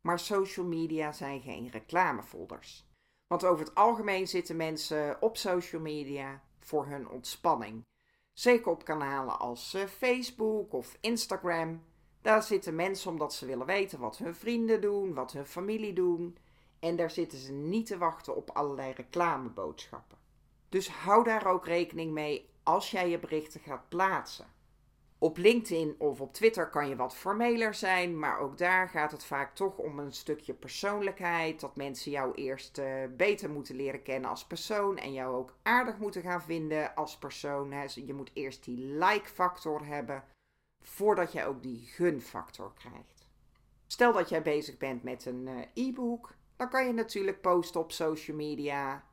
Maar 0.00 0.18
social 0.18 0.66
media 0.66 1.12
zijn 1.12 1.40
geen 1.40 1.68
reclamefolders. 1.70 2.88
Want 3.26 3.44
over 3.44 3.64
het 3.64 3.74
algemeen 3.74 4.28
zitten 4.28 4.56
mensen 4.56 5.22
op 5.22 5.36
social 5.36 5.82
media 5.82 6.42
voor 6.58 6.86
hun 6.86 7.08
ontspanning. 7.08 7.84
Zeker 8.32 8.70
op 8.70 8.84
kanalen 8.84 9.38
als 9.38 9.74
uh, 9.74 9.82
Facebook 9.84 10.72
of 10.72 10.96
Instagram. 11.00 11.82
Daar 12.20 12.42
zitten 12.42 12.74
mensen 12.74 13.10
omdat 13.10 13.34
ze 13.34 13.46
willen 13.46 13.66
weten 13.66 13.98
wat 13.98 14.18
hun 14.18 14.34
vrienden 14.34 14.80
doen, 14.80 15.14
wat 15.14 15.32
hun 15.32 15.46
familie 15.46 15.92
doen. 15.92 16.36
En 16.78 16.96
daar 16.96 17.10
zitten 17.10 17.38
ze 17.38 17.52
niet 17.52 17.86
te 17.86 17.98
wachten 17.98 18.36
op 18.36 18.50
allerlei 18.50 18.92
reclameboodschappen. 18.92 20.19
Dus 20.70 20.88
hou 20.88 21.24
daar 21.24 21.46
ook 21.46 21.66
rekening 21.66 22.12
mee 22.12 22.50
als 22.62 22.90
jij 22.90 23.08
je 23.08 23.18
berichten 23.18 23.60
gaat 23.60 23.88
plaatsen. 23.88 24.46
Op 25.18 25.36
LinkedIn 25.36 25.94
of 25.98 26.20
op 26.20 26.32
Twitter 26.32 26.68
kan 26.68 26.88
je 26.88 26.96
wat 26.96 27.16
formeler 27.16 27.74
zijn, 27.74 28.18
maar 28.18 28.38
ook 28.38 28.58
daar 28.58 28.88
gaat 28.88 29.12
het 29.12 29.24
vaak 29.24 29.54
toch 29.54 29.76
om 29.76 29.98
een 29.98 30.12
stukje 30.12 30.54
persoonlijkheid. 30.54 31.60
Dat 31.60 31.76
mensen 31.76 32.10
jou 32.10 32.34
eerst 32.34 32.78
uh, 32.78 32.86
beter 33.16 33.50
moeten 33.50 33.76
leren 33.76 34.02
kennen 34.02 34.30
als 34.30 34.46
persoon 34.46 34.98
en 34.98 35.12
jou 35.12 35.36
ook 35.36 35.56
aardig 35.62 35.98
moeten 35.98 36.22
gaan 36.22 36.42
vinden 36.42 36.94
als 36.94 37.18
persoon. 37.18 37.72
Hè. 37.72 37.84
Je 37.94 38.14
moet 38.14 38.30
eerst 38.34 38.64
die 38.64 38.78
like-factor 38.78 39.86
hebben 39.86 40.24
voordat 40.84 41.32
jij 41.32 41.46
ook 41.46 41.62
die 41.62 41.86
gun-factor 41.86 42.72
krijgt. 42.74 43.28
Stel 43.86 44.12
dat 44.12 44.28
jij 44.28 44.42
bezig 44.42 44.76
bent 44.76 45.02
met 45.02 45.26
een 45.26 45.46
uh, 45.46 45.86
e-book, 45.88 46.34
dan 46.56 46.68
kan 46.68 46.86
je 46.86 46.92
natuurlijk 46.92 47.40
posten 47.40 47.80
op 47.80 47.92
social 47.92 48.36
media 48.36 49.04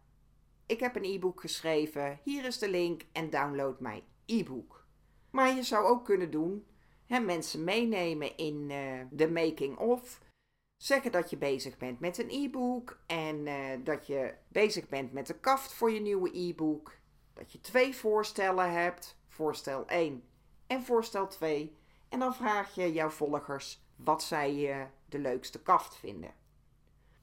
ik 0.68 0.80
heb 0.80 0.96
een 0.96 1.04
e-book 1.04 1.42
geschreven, 1.42 2.20
hier 2.24 2.46
is 2.46 2.60
de 2.60 2.70
link 2.70 3.02
en 3.12 3.30
download 3.30 3.80
mijn 3.80 4.04
e-book. 4.26 4.86
Maar 5.30 5.56
je 5.56 5.64
zou 5.64 5.86
ook 5.86 6.06
kunnen 6.06 6.32
doen, 6.32 6.68
hè, 7.06 7.20
mensen 7.20 7.64
meenemen 7.64 8.38
in 8.38 8.70
uh, 8.70 9.02
de 9.12 9.30
making 9.30 9.78
of. 9.78 10.20
Zeggen 10.78 11.12
dat 11.12 11.30
je 11.30 11.38
bezig 11.38 11.78
bent 11.78 12.00
met 12.00 12.18
een 12.18 12.30
e-book 12.30 13.00
en 13.06 13.46
uh, 13.46 13.56
dat 13.84 14.08
je 14.08 14.34
bezig 14.48 14.88
bent 14.88 15.14
met 15.14 15.28
de 15.28 15.40
kaft 15.40 15.74
voor 15.74 15.92
je 15.92 16.00
nieuwe 16.00 16.38
e-book. 16.38 16.98
Dat 17.34 17.52
je 17.52 17.62
twee 17.62 17.96
voorstellen 17.96 18.72
hebt, 18.72 19.20
voorstel 19.28 19.88
1 19.88 20.24
en 20.68 20.84
voorstel 20.84 21.28
2. 21.28 21.78
En 22.10 22.20
dan 22.20 22.36
vraag 22.36 22.76
je 22.76 22.94
jouw 22.94 23.10
volgers 23.10 23.86
wat 23.96 24.24
zij 24.24 24.80
uh, 24.80 24.86
de 25.06 25.20
leukste 25.20 25.62
kaft 25.62 25.96
vinden. 25.96 26.34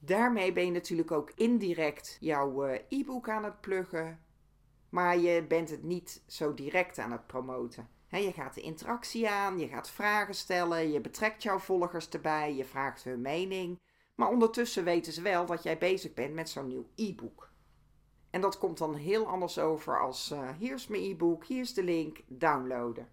Daarmee 0.06 0.52
ben 0.52 0.64
je 0.64 0.70
natuurlijk 0.70 1.11
ook 1.11 1.32
indirect 1.34 2.16
jouw 2.20 2.64
eh, 2.64 2.80
e-book 2.88 3.28
aan 3.28 3.44
het 3.44 3.61
pluggen, 3.61 4.20
maar 4.88 5.18
je 5.18 5.44
bent 5.46 5.70
het 5.70 5.82
niet 5.82 6.23
zo 6.26 6.54
direct 6.54 6.99
aan 6.99 7.12
het 7.12 7.26
promoten. 7.26 7.88
je 8.08 8.32
gaat 8.32 8.54
de 8.54 8.61
interactie 8.61 9.28
aan, 9.28 9.58
je 9.58 9.68
gaat 9.68 9.90
vragen 9.90 10.34
stellen, 10.34 10.92
je 10.92 11.00
betrekt 11.00 11.42
jouw 11.42 11.58
volgers 11.58 12.08
erbij, 12.08 12.54
je 12.54 12.64
vraagt 12.64 13.04
hun 13.04 13.20
mening. 13.20 13.80
Maar 14.14 14.28
ondertussen 14.28 14.84
weten 14.84 15.12
ze 15.12 15.23
wel 15.23 15.46
dat 15.46 15.62
jij 15.62 15.78
bezig 15.78 16.14
bent 16.14 16.34
met 16.34 16.49
zo'n 16.49 16.66
nieuw 16.66 16.87
e-book. 16.94 17.52
En 18.30 18.40
dat 18.40 18.58
komt 18.58 18.78
dan 18.78 18.94
heel 18.94 19.26
anders 19.26 19.58
over 19.58 20.00
als 20.00 20.30
uh, 20.30 20.50
hier 20.58 20.75
is 20.75 20.87
mijn 20.87 21.02
e-book, 21.02 21.44
hier 21.44 21.61
is 21.61 21.75
de 21.75 21.82
link, 21.82 22.20
downloaden. 22.26 23.08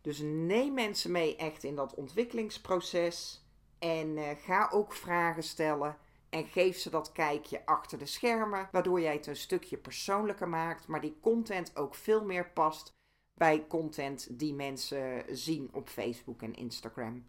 Dus 0.00 0.20
neem 0.22 0.74
mensen 0.74 1.10
mee 1.10 1.36
echt 1.36 1.64
in 1.64 1.74
dat 1.74 1.94
ontwikkelingsproces 1.94 3.46
en 3.78 4.16
uh, 4.16 4.28
ga 4.36 4.68
ook 4.72 4.92
vragen 4.92 5.42
stellen 5.42 5.98
En 6.34 6.46
geef 6.46 6.78
ze 6.78 6.90
dat 6.90 7.12
kijkje 7.12 7.66
achter 7.66 7.98
de 7.98 8.06
schermen, 8.06 8.68
waardoor 8.72 9.00
jij 9.00 9.12
het 9.12 9.26
een 9.26 9.36
stukje 9.36 9.76
persoonlijker 9.76 10.48
maakt, 10.48 10.86
maar 10.86 11.00
die 11.00 11.18
content 11.20 11.76
ook 11.76 11.94
veel 11.94 12.24
meer 12.24 12.50
past 12.50 12.92
bij 13.34 13.66
content 13.66 14.38
die 14.38 14.54
mensen 14.54 15.24
zien 15.36 15.68
op 15.72 15.88
Facebook 15.88 16.42
en 16.42 16.54
Instagram. 16.54 17.26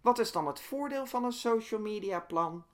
Wat 0.00 0.18
is 0.18 0.32
dan 0.32 0.46
het 0.46 0.60
voordeel 0.60 1.06
van 1.06 1.24
een 1.24 1.32
social 1.32 1.80
media 1.80 2.20
plan? 2.20 2.64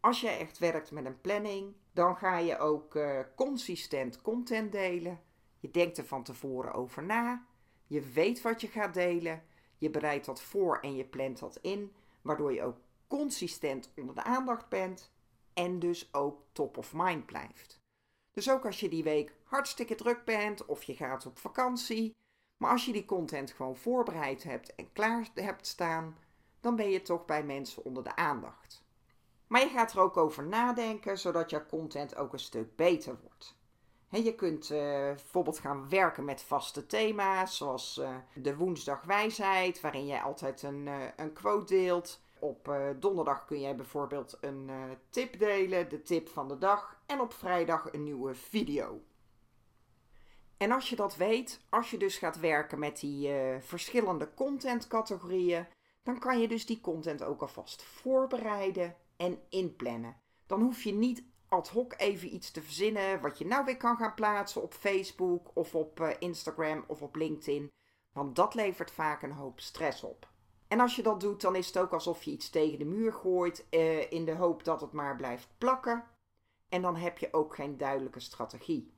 Als 0.00 0.20
jij 0.20 0.38
echt 0.38 0.58
werkt 0.58 0.90
met 0.90 1.04
een 1.04 1.20
planning, 1.20 1.74
dan 1.92 2.16
ga 2.16 2.38
je 2.38 2.58
ook 2.58 2.94
uh, 2.94 3.20
consistent 3.36 4.22
content 4.22 4.72
delen. 4.72 5.20
Je 5.58 5.70
denkt 5.70 5.98
er 5.98 6.06
van 6.06 6.22
tevoren 6.22 6.72
over 6.72 7.02
na. 7.02 7.46
Je 7.86 8.00
weet 8.00 8.42
wat 8.42 8.60
je 8.60 8.68
gaat 8.68 8.94
delen. 8.94 9.44
Je 9.78 9.90
bereidt 9.90 10.26
dat 10.26 10.42
voor 10.42 10.78
en 10.80 10.96
je 10.96 11.04
plant 11.04 11.38
dat 11.38 11.58
in, 11.62 11.92
waardoor 12.22 12.52
je 12.52 12.62
ook 12.62 12.76
consistent 13.06 13.92
onder 13.96 14.14
de 14.14 14.22
aandacht 14.22 14.68
bent 14.68 15.12
en 15.52 15.78
dus 15.78 16.14
ook 16.14 16.42
top 16.52 16.76
of 16.76 16.92
mind 16.94 17.26
blijft. 17.26 17.80
Dus 18.30 18.50
ook 18.50 18.66
als 18.66 18.80
je 18.80 18.88
die 18.88 19.02
week 19.02 19.34
hartstikke 19.44 19.94
druk 19.94 20.24
bent 20.24 20.66
of 20.66 20.82
je 20.82 20.94
gaat 20.94 21.26
op 21.26 21.38
vakantie, 21.38 22.16
maar 22.56 22.70
als 22.70 22.84
je 22.86 22.92
die 22.92 23.04
content 23.04 23.50
gewoon 23.50 23.76
voorbereid 23.76 24.42
hebt 24.42 24.74
en 24.74 24.92
klaar 24.92 25.28
hebt 25.34 25.66
staan, 25.66 26.16
dan 26.60 26.76
ben 26.76 26.90
je 26.90 27.02
toch 27.02 27.24
bij 27.24 27.44
mensen 27.44 27.84
onder 27.84 28.04
de 28.04 28.16
aandacht. 28.16 28.84
Maar 29.46 29.60
je 29.60 29.68
gaat 29.68 29.92
er 29.92 30.00
ook 30.00 30.16
over 30.16 30.46
nadenken, 30.46 31.18
zodat 31.18 31.50
jouw 31.50 31.66
content 31.66 32.16
ook 32.16 32.32
een 32.32 32.38
stuk 32.38 32.76
beter 32.76 33.18
wordt. 33.22 33.56
je 34.10 34.34
kunt 34.34 34.70
uh, 34.70 34.78
bijvoorbeeld 34.78 35.58
gaan 35.58 35.88
werken 35.88 36.24
met 36.24 36.42
vaste 36.42 36.86
thema's, 36.86 37.56
zoals 37.56 37.98
uh, 37.98 38.16
de 38.34 38.56
woensdagwijsheid, 38.56 39.80
waarin 39.80 40.06
jij 40.06 40.22
altijd 40.22 40.62
een, 40.62 40.86
uh, 40.86 41.02
een 41.16 41.32
quote 41.32 41.74
deelt. 41.74 42.20
Op 42.38 42.76
donderdag 42.98 43.44
kun 43.44 43.60
jij 43.60 43.76
bijvoorbeeld 43.76 44.38
een 44.40 44.70
tip 45.10 45.38
delen, 45.38 45.88
de 45.88 46.02
tip 46.02 46.28
van 46.28 46.48
de 46.48 46.58
dag. 46.58 47.00
En 47.06 47.20
op 47.20 47.32
vrijdag 47.32 47.92
een 47.92 48.02
nieuwe 48.02 48.34
video. 48.34 49.00
En 50.56 50.72
als 50.72 50.88
je 50.90 50.96
dat 50.96 51.16
weet, 51.16 51.60
als 51.68 51.90
je 51.90 51.98
dus 51.98 52.18
gaat 52.18 52.40
werken 52.40 52.78
met 52.78 53.00
die 53.00 53.30
verschillende 53.60 54.34
contentcategorieën, 54.34 55.66
dan 56.02 56.18
kan 56.18 56.40
je 56.40 56.48
dus 56.48 56.66
die 56.66 56.80
content 56.80 57.22
ook 57.22 57.40
alvast 57.40 57.82
voorbereiden 57.82 58.96
en 59.16 59.38
inplannen. 59.48 60.16
Dan 60.46 60.60
hoef 60.60 60.82
je 60.82 60.92
niet 60.92 61.24
ad 61.48 61.68
hoc 61.68 61.94
even 61.96 62.34
iets 62.34 62.50
te 62.50 62.62
verzinnen 62.62 63.20
wat 63.20 63.38
je 63.38 63.46
nou 63.46 63.64
weer 63.64 63.76
kan 63.76 63.96
gaan 63.96 64.14
plaatsen 64.14 64.62
op 64.62 64.74
Facebook 64.74 65.50
of 65.54 65.74
op 65.74 66.00
eh, 66.00 66.10
Instagram 66.18 66.84
of 66.86 67.02
op 67.02 67.16
LinkedIn, 67.16 67.72
want 68.12 68.36
dat 68.36 68.54
levert 68.54 68.90
vaak 68.90 69.22
een 69.22 69.32
hoop 69.32 69.60
stress 69.60 70.02
op. 70.02 70.34
En 70.68 70.80
als 70.80 70.96
je 70.96 71.02
dat 71.02 71.20
doet, 71.20 71.40
dan 71.40 71.56
is 71.56 71.66
het 71.66 71.78
ook 71.78 71.92
alsof 71.92 72.22
je 72.22 72.30
iets 72.30 72.50
tegen 72.50 72.78
de 72.78 72.84
muur 72.84 73.12
gooit 73.12 73.66
eh, 73.70 74.12
in 74.12 74.24
de 74.24 74.34
hoop 74.34 74.64
dat 74.64 74.80
het 74.80 74.92
maar 74.92 75.16
blijft 75.16 75.48
plakken. 75.58 76.04
En 76.68 76.82
dan 76.82 76.96
heb 76.96 77.18
je 77.18 77.32
ook 77.32 77.54
geen 77.54 77.76
duidelijke 77.76 78.20
strategie. 78.20 78.94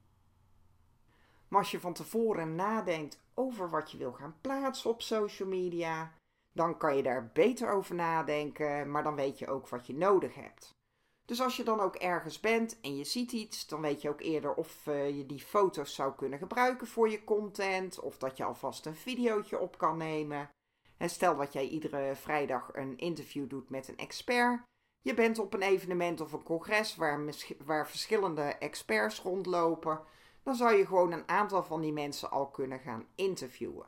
Maar 1.49 1.61
als 1.61 1.71
je 1.71 1.81
van 1.81 1.93
tevoren 1.93 2.55
nadenkt 2.55 3.21
over 3.35 3.71
wat 3.71 3.91
je 3.91 3.99
wil 3.99 4.13
gaan 4.13 4.37
plaatsen 4.41 4.91
op 4.91 5.03
social 5.03 5.49
media, 5.49 6.13
dan 6.53 6.77
kan 6.77 6.97
je 6.97 7.03
daar 7.03 7.31
beter 7.33 7.71
over 7.71 7.95
nadenken, 7.95 8.91
maar 8.91 9.03
dan 9.03 9.15
weet 9.15 9.39
je 9.39 9.47
ook 9.47 9.69
wat 9.69 9.87
je 9.87 9.95
nodig 9.95 10.35
hebt. 10.35 10.77
Dus 11.25 11.41
als 11.41 11.57
je 11.57 11.65
dan 11.65 11.81
ook 11.81 11.95
ergens 11.95 12.41
bent 12.41 12.81
en 12.81 12.97
je 12.97 13.05
ziet 13.05 13.33
iets, 13.33 13.67
dan 13.67 13.81
weet 13.81 14.03
je 14.03 14.09
ook 14.09 14.21
eerder 14.21 14.55
of 14.55 14.87
uh, 14.87 15.17
je 15.17 15.27
die 15.27 15.41
foto's 15.41 15.95
zou 15.95 16.15
kunnen 16.15 16.39
gebruiken 16.39 16.87
voor 16.87 17.11
je 17.11 17.25
content, 17.25 18.01
of 18.01 18.19
dat 18.19 18.37
je 18.37 18.45
alvast 18.45 18.87
een 18.87 18.97
videootje 18.97 19.59
op 19.59 19.79
kan 19.79 19.97
nemen. 19.97 20.51
Stel 20.99 21.37
dat 21.37 21.53
jij 21.53 21.69
iedere 21.69 22.15
vrijdag 22.15 22.71
een 22.73 22.99
interview 22.99 23.49
doet 23.49 23.71
met 23.71 23.89
een 23.89 23.97
expert. 23.97 24.63
Je 25.01 25.15
bent 25.15 25.39
op 25.39 25.55
een 25.55 25.63
evenement 25.63 26.21
of 26.21 26.33
een 26.33 26.43
congres 26.43 26.97
waar, 26.97 27.21
waar 27.65 27.89
verschillende 27.89 28.43
experts 28.43 29.21
rondlopen. 29.21 30.01
Dan 30.43 30.55
zou 30.55 30.75
je 30.75 30.87
gewoon 30.87 31.13
een 31.13 31.29
aantal 31.29 31.63
van 31.63 31.81
die 31.81 31.93
mensen 31.93 32.31
al 32.31 32.51
kunnen 32.51 32.79
gaan 32.79 33.07
interviewen. 33.15 33.87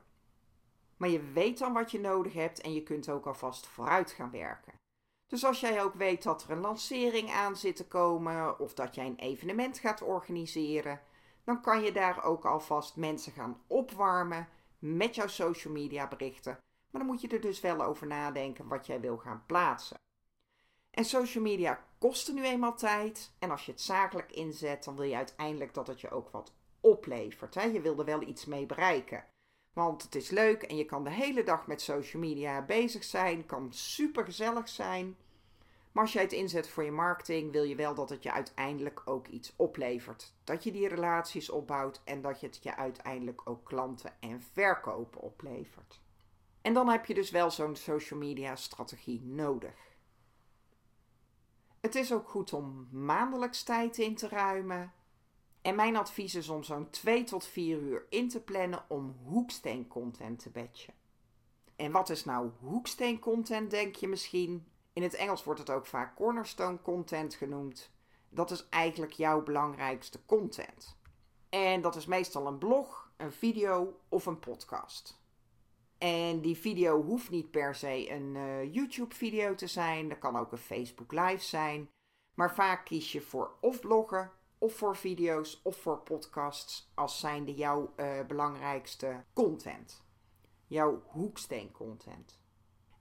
Maar 0.96 1.08
je 1.08 1.22
weet 1.32 1.58
dan 1.58 1.72
wat 1.72 1.90
je 1.90 2.00
nodig 2.00 2.32
hebt 2.32 2.60
en 2.60 2.74
je 2.74 2.82
kunt 2.82 3.08
ook 3.08 3.26
alvast 3.26 3.66
vooruit 3.66 4.10
gaan 4.10 4.30
werken. 4.30 4.72
Dus 5.26 5.44
als 5.44 5.60
jij 5.60 5.82
ook 5.82 5.94
weet 5.94 6.22
dat 6.22 6.42
er 6.42 6.50
een 6.50 6.60
lancering 6.60 7.30
aan 7.30 7.56
zit 7.56 7.76
te 7.76 7.86
komen 7.86 8.58
of 8.58 8.74
dat 8.74 8.94
jij 8.94 9.06
een 9.06 9.18
evenement 9.18 9.78
gaat 9.78 10.02
organiseren, 10.02 11.00
dan 11.44 11.60
kan 11.60 11.82
je 11.82 11.92
daar 11.92 12.24
ook 12.24 12.44
alvast 12.44 12.96
mensen 12.96 13.32
gaan 13.32 13.62
opwarmen 13.66 14.48
met 14.78 15.14
jouw 15.14 15.26
social 15.26 15.72
media 15.72 16.08
berichten. 16.08 16.58
Maar 16.90 17.00
dan 17.00 17.10
moet 17.10 17.20
je 17.20 17.28
er 17.28 17.40
dus 17.40 17.60
wel 17.60 17.82
over 17.82 18.06
nadenken 18.06 18.68
wat 18.68 18.86
jij 18.86 19.00
wil 19.00 19.18
gaan 19.18 19.42
plaatsen. 19.46 19.98
En 20.90 21.04
social 21.04 21.42
media 21.42 21.84
kosten 21.98 22.34
nu 22.34 22.44
eenmaal 22.44 22.76
tijd. 22.76 23.32
En 23.38 23.50
als 23.50 23.66
je 23.66 23.72
het 23.72 23.80
zakelijk 23.80 24.32
inzet, 24.32 24.84
dan 24.84 24.96
wil 24.96 25.04
je 25.04 25.16
uiteindelijk 25.16 25.74
dat 25.74 25.86
het 25.86 26.00
je 26.00 26.10
ook 26.10 26.30
wat 26.30 26.52
oplevert. 26.80 27.54
Je 27.54 27.80
wil 27.80 27.98
er 27.98 28.04
wel 28.04 28.22
iets 28.22 28.44
mee 28.44 28.66
bereiken. 28.66 29.24
Want 29.72 30.02
het 30.02 30.14
is 30.14 30.30
leuk 30.30 30.62
en 30.62 30.76
je 30.76 30.84
kan 30.84 31.04
de 31.04 31.10
hele 31.10 31.42
dag 31.42 31.66
met 31.66 31.80
social 31.80 32.22
media 32.22 32.62
bezig 32.62 33.04
zijn. 33.04 33.46
Kan 33.46 33.72
super 33.72 34.24
gezellig 34.24 34.68
zijn. 34.68 35.16
Maar 35.92 36.02
als 36.02 36.12
jij 36.12 36.22
het 36.22 36.32
inzet 36.32 36.68
voor 36.68 36.84
je 36.84 36.90
marketing, 36.90 37.52
wil 37.52 37.62
je 37.62 37.74
wel 37.74 37.94
dat 37.94 38.10
het 38.10 38.22
je 38.22 38.32
uiteindelijk 38.32 39.02
ook 39.04 39.26
iets 39.26 39.52
oplevert. 39.56 40.34
Dat 40.44 40.64
je 40.64 40.72
die 40.72 40.88
relaties 40.88 41.50
opbouwt 41.50 42.00
en 42.04 42.22
dat 42.22 42.40
je 42.40 42.46
het 42.46 42.60
je 42.62 42.76
uiteindelijk 42.76 43.40
ook 43.44 43.64
klanten 43.64 44.12
en 44.20 44.40
verkopen 44.40 45.20
oplevert. 45.20 46.00
En 46.62 46.74
dan 46.74 46.88
heb 46.88 47.06
je 47.06 47.14
dus 47.14 47.30
wel 47.30 47.50
zo'n 47.50 47.76
social 47.76 48.18
media 48.18 48.56
strategie 48.56 49.22
nodig. 49.22 49.74
Het 51.80 51.94
is 51.94 52.12
ook 52.12 52.28
goed 52.28 52.52
om 52.52 52.88
maandelijks 52.90 53.62
tijd 53.62 53.98
in 53.98 54.14
te 54.14 54.28
ruimen 54.28 54.92
en 55.62 55.74
mijn 55.74 55.96
advies 55.96 56.34
is 56.34 56.48
om 56.48 56.62
zo'n 56.62 56.90
2 56.90 57.24
tot 57.24 57.46
4 57.46 57.78
uur 57.78 58.06
in 58.10 58.28
te 58.28 58.40
plannen 58.40 58.84
om 58.88 59.16
hoeksteen 59.24 59.88
content 59.88 60.38
te 60.38 60.50
batchen. 60.50 60.94
En 61.76 61.92
wat 61.92 62.10
is 62.10 62.24
nou 62.24 62.50
hoeksteen 62.58 63.18
content, 63.18 63.70
denk 63.70 63.94
je 63.94 64.08
misschien? 64.08 64.66
In 64.92 65.02
het 65.02 65.14
Engels 65.14 65.44
wordt 65.44 65.60
het 65.60 65.70
ook 65.70 65.86
vaak 65.86 66.16
cornerstone 66.16 66.82
content 66.82 67.34
genoemd. 67.34 67.90
Dat 68.28 68.50
is 68.50 68.68
eigenlijk 68.68 69.12
jouw 69.12 69.42
belangrijkste 69.42 70.24
content. 70.26 70.96
En 71.48 71.80
dat 71.80 71.96
is 71.96 72.06
meestal 72.06 72.46
een 72.46 72.58
blog, 72.58 73.10
een 73.16 73.32
video 73.32 74.00
of 74.08 74.26
een 74.26 74.38
podcast. 74.38 75.19
En 76.00 76.40
die 76.40 76.56
video 76.56 77.02
hoeft 77.02 77.30
niet 77.30 77.50
per 77.50 77.74
se 77.74 78.10
een 78.10 78.34
uh, 78.34 78.74
YouTube-video 78.74 79.54
te 79.54 79.66
zijn. 79.66 80.08
Dat 80.08 80.18
kan 80.18 80.36
ook 80.36 80.52
een 80.52 80.58
Facebook 80.58 81.12
Live 81.12 81.44
zijn. 81.44 81.90
Maar 82.34 82.54
vaak 82.54 82.84
kies 82.84 83.12
je 83.12 83.20
voor 83.20 83.56
of 83.60 83.80
bloggen 83.80 84.30
of 84.58 84.74
voor 84.74 84.96
video's 84.96 85.60
of 85.62 85.76
voor 85.76 85.98
podcasts 85.98 86.90
als 86.94 87.20
zijnde 87.20 87.54
jouw 87.54 87.92
uh, 87.96 88.26
belangrijkste 88.26 89.24
content. 89.32 90.04
Jouw 90.66 91.02
hoeksteen 91.06 91.72
content. 91.72 92.40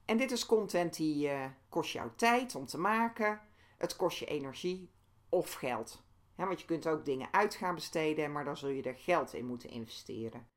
En 0.06 0.18
dit 0.18 0.32
is 0.32 0.46
content 0.46 0.96
die 0.96 1.28
uh, 1.28 1.46
kost 1.70 1.92
jou 1.92 2.10
tijd 2.16 2.56
om 2.56 2.66
te 2.66 2.80
maken. 2.80 3.42
Het 3.78 3.96
kost 3.96 4.18
je 4.18 4.26
energie 4.26 4.92
of 5.30 5.54
geld. 5.54 6.04
want 6.36 6.60
je 6.60 6.68
kunt 6.68 6.88
ook 6.88 7.06
dingen 7.06 7.34
uit 7.34 7.56
gaan 7.56 7.76
besteden, 7.76 8.32
maar 8.32 8.46
dan 8.46 8.58
zul 8.58 8.70
je 8.70 8.84
er 8.84 8.98
geld 8.98 9.34
in 9.34 9.46
moeten 9.46 9.70
investeren. 9.70 10.48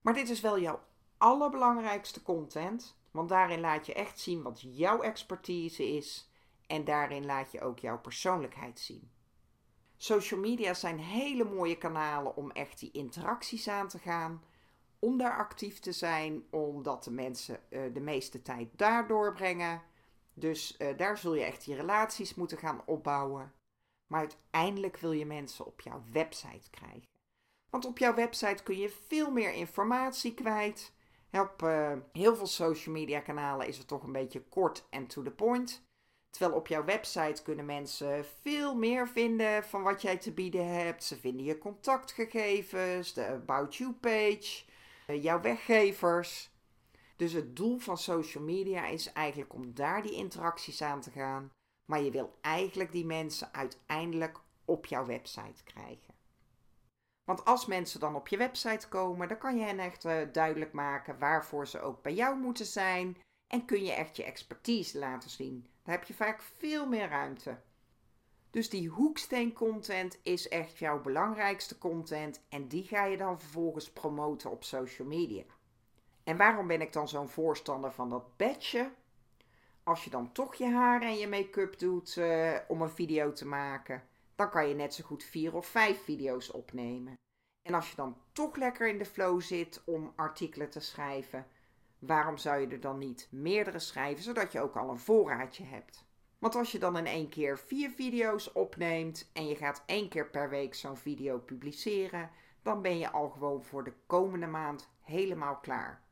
Maar 0.00 0.14
dit 0.14 0.28
is 0.28 0.40
wel 0.40 0.60
jouw 0.60 0.80
allerbelangrijkste 1.22 2.22
content, 2.22 2.96
want 3.10 3.28
daarin 3.28 3.60
laat 3.60 3.86
je 3.86 3.94
echt 3.94 4.20
zien 4.20 4.42
wat 4.42 4.60
jouw 4.60 5.02
expertise 5.02 5.96
is 5.96 6.30
en 6.66 6.84
daarin 6.84 7.26
laat 7.26 7.52
je 7.52 7.60
ook 7.60 7.78
jouw 7.78 8.00
persoonlijkheid 8.00 8.80
zien. 8.80 9.10
Social 9.96 10.40
media 10.40 10.74
zijn 10.74 10.98
hele 10.98 11.44
mooie 11.44 11.78
kanalen 11.78 12.36
om 12.36 12.50
echt 12.50 12.78
die 12.78 12.90
interacties 12.90 13.68
aan 13.68 13.88
te 13.88 13.98
gaan. 13.98 14.42
Om 14.98 15.18
daar 15.18 15.36
actief 15.36 15.78
te 15.78 15.92
zijn, 15.92 16.44
omdat 16.50 17.04
de 17.04 17.10
mensen 17.10 17.60
uh, 17.70 17.94
de 17.94 18.00
meeste 18.00 18.42
tijd 18.42 18.68
daar 18.76 19.06
doorbrengen. 19.06 19.82
Dus 20.34 20.76
uh, 20.78 20.96
daar 20.96 21.18
zul 21.18 21.34
je 21.34 21.44
echt 21.44 21.64
die 21.64 21.74
relaties 21.74 22.34
moeten 22.34 22.58
gaan 22.58 22.82
opbouwen. 22.86 23.52
Maar 24.06 24.20
uiteindelijk 24.20 24.96
wil 24.96 25.12
je 25.12 25.26
mensen 25.26 25.66
op 25.66 25.80
jouw 25.80 26.02
website 26.10 26.70
krijgen. 26.70 27.08
Want 27.70 27.84
op 27.84 27.98
jouw 27.98 28.14
website 28.14 28.62
kun 28.62 28.76
je 28.76 28.88
veel 28.88 29.30
meer 29.30 29.52
informatie 29.52 30.34
kwijt. 30.34 30.92
Op 31.32 31.60
heel 32.12 32.36
veel 32.36 32.46
social 32.46 32.94
media 32.94 33.20
kanalen 33.20 33.66
is 33.66 33.78
het 33.78 33.88
toch 33.88 34.02
een 34.02 34.12
beetje 34.12 34.42
kort 34.42 34.86
en 34.90 35.06
to 35.06 35.22
the 35.22 35.30
point. 35.30 35.82
Terwijl 36.32 36.56
op 36.56 36.66
jouw 36.66 36.84
website 36.84 37.42
kunnen 37.42 37.64
mensen 37.64 38.24
veel 38.40 38.74
meer 38.74 39.08
vinden 39.08 39.64
van 39.64 39.82
wat 39.82 40.02
jij 40.02 40.16
te 40.16 40.32
bieden 40.32 40.66
hebt. 40.66 41.04
Ze 41.04 41.16
vinden 41.16 41.44
je 41.44 41.58
contactgegevens, 41.58 43.12
de 43.12 43.26
About 43.26 43.76
You 43.76 43.92
page, 43.92 44.64
eh, 45.06 45.22
jouw 45.22 45.40
weggevers. 45.40 46.50
Dus 47.16 47.32
het 47.32 47.56
doel 47.56 47.78
van 47.78 47.98
social 47.98 48.44
media 48.44 48.86
is 48.86 49.12
eigenlijk 49.12 49.54
om 49.54 49.74
daar 49.74 50.02
die 50.02 50.12
interacties 50.14 50.82
aan 50.82 51.00
te 51.00 51.10
gaan. 51.10 51.50
Maar 51.84 52.02
je 52.02 52.10
wil 52.10 52.38
eigenlijk 52.40 52.92
die 52.92 53.06
mensen 53.06 53.54
uiteindelijk 53.54 54.40
op 54.64 54.86
jouw 54.86 55.06
website 55.06 55.64
krijgen. 55.64 56.11
Want 57.24 57.44
als 57.44 57.66
mensen 57.66 58.00
dan 58.00 58.14
op 58.14 58.28
je 58.28 58.36
website 58.36 58.88
komen, 58.88 59.28
dan 59.28 59.38
kan 59.38 59.56
je 59.56 59.64
hen 59.64 59.78
echt 59.78 60.04
uh, 60.04 60.16
duidelijk 60.32 60.72
maken 60.72 61.18
waarvoor 61.18 61.66
ze 61.66 61.80
ook 61.80 62.02
bij 62.02 62.14
jou 62.14 62.38
moeten 62.38 62.66
zijn. 62.66 63.16
En 63.46 63.64
kun 63.64 63.84
je 63.84 63.92
echt 63.92 64.16
je 64.16 64.24
expertise 64.24 64.98
laten 64.98 65.30
zien. 65.30 65.66
Dan 65.82 65.94
heb 65.94 66.04
je 66.04 66.14
vaak 66.14 66.42
veel 66.42 66.86
meer 66.86 67.08
ruimte. 67.08 67.58
Dus 68.50 68.70
die 68.70 68.88
hoeksteen 68.88 69.52
content 69.52 70.18
is 70.22 70.48
echt 70.48 70.78
jouw 70.78 71.00
belangrijkste 71.00 71.78
content 71.78 72.40
en 72.48 72.68
die 72.68 72.84
ga 72.84 73.04
je 73.04 73.16
dan 73.16 73.40
vervolgens 73.40 73.92
promoten 73.92 74.50
op 74.50 74.64
social 74.64 75.08
media. 75.08 75.42
En 76.24 76.36
waarom 76.36 76.66
ben 76.66 76.80
ik 76.80 76.92
dan 76.92 77.08
zo'n 77.08 77.28
voorstander 77.28 77.92
van 77.92 78.08
dat 78.08 78.36
badge? 78.36 78.90
Als 79.82 80.04
je 80.04 80.10
dan 80.10 80.32
toch 80.32 80.54
je 80.54 80.66
haar 80.66 81.02
en 81.02 81.16
je 81.16 81.28
make-up 81.28 81.78
doet 81.78 82.16
uh, 82.16 82.56
om 82.68 82.82
een 82.82 82.90
video 82.90 83.32
te 83.32 83.46
maken, 83.46 84.02
dan 84.34 84.50
kan 84.50 84.68
je 84.68 84.74
net 84.74 84.94
zo 84.94 85.04
goed 85.04 85.24
vier 85.24 85.54
of 85.54 85.66
vijf 85.66 86.04
video's 86.04 86.54
opnemen. 86.54 87.14
En 87.62 87.74
als 87.74 87.90
je 87.90 87.96
dan 87.96 88.16
toch 88.32 88.56
lekker 88.56 88.88
in 88.88 88.98
de 88.98 89.04
flow 89.04 89.40
zit 89.40 89.82
om 89.84 90.12
artikelen 90.16 90.70
te 90.70 90.80
schrijven, 90.80 91.46
waarom 91.98 92.36
zou 92.36 92.60
je 92.60 92.66
er 92.66 92.80
dan 92.80 92.98
niet 92.98 93.28
meerdere 93.30 93.78
schrijven, 93.78 94.22
zodat 94.22 94.52
je 94.52 94.60
ook 94.60 94.76
al 94.76 94.90
een 94.90 94.98
voorraadje 94.98 95.64
hebt? 95.64 96.04
Want 96.38 96.54
als 96.54 96.72
je 96.72 96.78
dan 96.78 96.96
in 96.96 97.06
één 97.06 97.28
keer 97.28 97.58
vier 97.58 97.90
video's 97.90 98.54
opneemt 98.54 99.30
en 99.32 99.46
je 99.46 99.56
gaat 99.56 99.82
één 99.86 100.08
keer 100.08 100.30
per 100.30 100.50
week 100.50 100.74
zo'n 100.74 100.96
video 100.96 101.38
publiceren, 101.38 102.30
dan 102.62 102.82
ben 102.82 102.98
je 102.98 103.10
al 103.10 103.28
gewoon 103.30 103.64
voor 103.64 103.84
de 103.84 103.94
komende 104.06 104.46
maand 104.46 104.88
helemaal 105.00 105.56
klaar. 105.56 106.02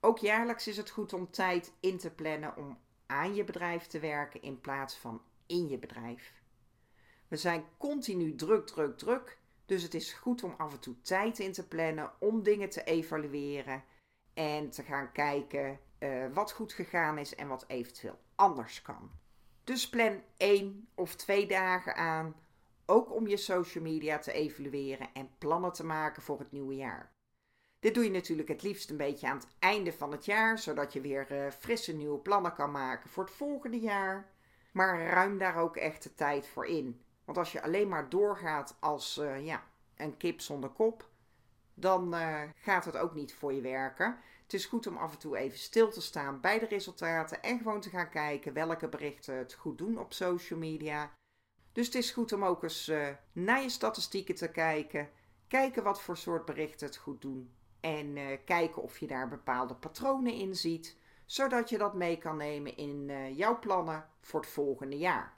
Ook 0.00 0.18
jaarlijks 0.18 0.68
is 0.68 0.76
het 0.76 0.90
goed 0.90 1.12
om 1.12 1.30
tijd 1.30 1.72
in 1.80 1.98
te 1.98 2.10
plannen 2.10 2.56
om 2.56 2.78
aan 3.06 3.34
je 3.34 3.44
bedrijf 3.44 3.86
te 3.86 3.98
werken 3.98 4.42
in 4.42 4.60
plaats 4.60 4.96
van 4.96 5.22
in 5.46 5.68
je 5.68 5.78
bedrijf. 5.78 6.41
We 7.32 7.38
zijn 7.38 7.64
continu 7.78 8.34
druk, 8.34 8.66
druk, 8.66 8.98
druk. 8.98 9.38
Dus 9.66 9.82
het 9.82 9.94
is 9.94 10.12
goed 10.12 10.42
om 10.42 10.54
af 10.56 10.72
en 10.72 10.80
toe 10.80 11.00
tijd 11.00 11.38
in 11.38 11.52
te 11.52 11.68
plannen 11.68 12.10
om 12.18 12.42
dingen 12.42 12.68
te 12.68 12.84
evalueren 12.84 13.84
en 14.34 14.70
te 14.70 14.82
gaan 14.82 15.12
kijken 15.12 15.78
uh, 15.98 16.24
wat 16.32 16.52
goed 16.52 16.72
gegaan 16.72 17.18
is 17.18 17.34
en 17.34 17.48
wat 17.48 17.64
eventueel 17.68 18.18
anders 18.34 18.82
kan. 18.82 19.10
Dus 19.64 19.88
plan 19.88 20.22
één 20.36 20.88
of 20.94 21.14
twee 21.14 21.46
dagen 21.46 21.96
aan, 21.96 22.34
ook 22.86 23.14
om 23.14 23.26
je 23.26 23.36
social 23.36 23.84
media 23.84 24.18
te 24.18 24.32
evalueren 24.32 25.08
en 25.14 25.30
plannen 25.38 25.72
te 25.72 25.84
maken 25.84 26.22
voor 26.22 26.38
het 26.38 26.52
nieuwe 26.52 26.74
jaar. 26.74 27.12
Dit 27.80 27.94
doe 27.94 28.04
je 28.04 28.10
natuurlijk 28.10 28.48
het 28.48 28.62
liefst 28.62 28.90
een 28.90 28.96
beetje 28.96 29.28
aan 29.28 29.36
het 29.36 29.48
einde 29.58 29.92
van 29.92 30.12
het 30.12 30.24
jaar, 30.24 30.58
zodat 30.58 30.92
je 30.92 31.00
weer 31.00 31.32
uh, 31.32 31.50
frisse 31.50 31.92
nieuwe 31.92 32.18
plannen 32.18 32.54
kan 32.54 32.70
maken 32.70 33.10
voor 33.10 33.24
het 33.24 33.32
volgende 33.32 33.80
jaar. 33.80 34.30
Maar 34.72 35.06
ruim 35.06 35.38
daar 35.38 35.56
ook 35.56 35.76
echt 35.76 36.02
de 36.02 36.14
tijd 36.14 36.46
voor 36.46 36.66
in. 36.66 37.02
Want 37.24 37.38
als 37.38 37.52
je 37.52 37.62
alleen 37.62 37.88
maar 37.88 38.08
doorgaat 38.08 38.76
als 38.80 39.18
uh, 39.18 39.44
ja, 39.44 39.64
een 39.96 40.16
kip 40.16 40.40
zonder 40.40 40.70
kop, 40.70 41.08
dan 41.74 42.14
uh, 42.14 42.42
gaat 42.54 42.84
het 42.84 42.96
ook 42.96 43.14
niet 43.14 43.34
voor 43.34 43.52
je 43.52 43.60
werken. 43.60 44.18
Het 44.42 44.52
is 44.52 44.66
goed 44.66 44.86
om 44.86 44.96
af 44.96 45.12
en 45.12 45.18
toe 45.18 45.36
even 45.36 45.58
stil 45.58 45.90
te 45.90 46.00
staan 46.00 46.40
bij 46.40 46.58
de 46.58 46.66
resultaten 46.66 47.42
en 47.42 47.58
gewoon 47.58 47.80
te 47.80 47.90
gaan 47.90 48.10
kijken 48.10 48.52
welke 48.52 48.88
berichten 48.88 49.36
het 49.36 49.54
goed 49.54 49.78
doen 49.78 49.98
op 49.98 50.12
social 50.12 50.58
media. 50.58 51.10
Dus 51.72 51.86
het 51.86 51.94
is 51.94 52.10
goed 52.10 52.32
om 52.32 52.44
ook 52.44 52.62
eens 52.62 52.88
uh, 52.88 53.08
naar 53.32 53.62
je 53.62 53.68
statistieken 53.68 54.34
te 54.34 54.50
kijken, 54.50 55.10
kijken 55.48 55.82
wat 55.82 56.02
voor 56.02 56.16
soort 56.16 56.44
berichten 56.44 56.86
het 56.86 56.96
goed 56.96 57.20
doen 57.20 57.54
en 57.80 58.14
kijken 58.44 58.82
of 58.82 58.98
je 58.98 59.06
daar 59.06 59.28
bepaalde 59.28 59.74
patronen 59.74 60.32
in 60.32 60.56
ziet, 60.56 60.96
zodat 61.26 61.68
je 61.68 61.78
dat 61.78 61.94
mee 61.94 62.18
kan 62.18 62.36
nemen 62.36 62.76
in 62.76 63.34
jouw 63.34 63.58
plannen 63.58 64.08
voor 64.20 64.40
het 64.40 64.48
volgende 64.48 64.98
jaar. 64.98 65.36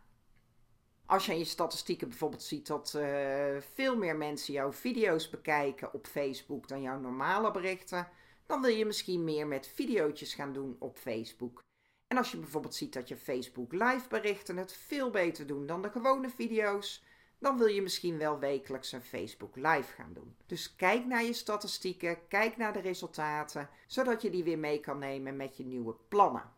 Als 1.06 1.26
je 1.26 1.32
in 1.32 1.38
je 1.38 1.44
statistieken 1.44 2.08
bijvoorbeeld 2.08 2.42
ziet 2.42 2.66
dat 2.66 2.94
uh, 2.96 3.56
veel 3.74 3.96
meer 3.96 4.16
mensen 4.16 4.52
jouw 4.52 4.72
video's 4.72 5.30
bekijken 5.30 5.94
op 5.94 6.06
Facebook 6.06 6.68
dan 6.68 6.82
jouw 6.82 6.98
normale 6.98 7.50
berichten, 7.50 8.08
dan 8.46 8.60
wil 8.60 8.70
je 8.70 8.84
misschien 8.84 9.24
meer 9.24 9.46
met 9.46 9.66
video's 9.66 10.34
gaan 10.34 10.52
doen 10.52 10.76
op 10.78 10.98
Facebook. 10.98 11.62
En 12.06 12.16
als 12.16 12.30
je 12.30 12.38
bijvoorbeeld 12.38 12.74
ziet 12.74 12.92
dat 12.92 13.08
je 13.08 13.16
Facebook 13.16 13.72
live 13.72 14.08
berichten 14.08 14.56
het 14.56 14.72
veel 14.72 15.10
beter 15.10 15.46
doen 15.46 15.66
dan 15.66 15.82
de 15.82 15.90
gewone 15.90 16.30
video's, 16.30 17.04
dan 17.38 17.58
wil 17.58 17.66
je 17.66 17.82
misschien 17.82 18.18
wel 18.18 18.38
wekelijks 18.38 18.92
een 18.92 19.02
Facebook 19.02 19.56
live 19.56 19.92
gaan 19.92 20.12
doen. 20.12 20.36
Dus 20.46 20.76
kijk 20.76 21.06
naar 21.06 21.24
je 21.24 21.32
statistieken, 21.32 22.28
kijk 22.28 22.56
naar 22.56 22.72
de 22.72 22.80
resultaten, 22.80 23.68
zodat 23.86 24.22
je 24.22 24.30
die 24.30 24.44
weer 24.44 24.58
mee 24.58 24.80
kan 24.80 24.98
nemen 24.98 25.36
met 25.36 25.56
je 25.56 25.64
nieuwe 25.64 25.94
plannen. 26.08 26.52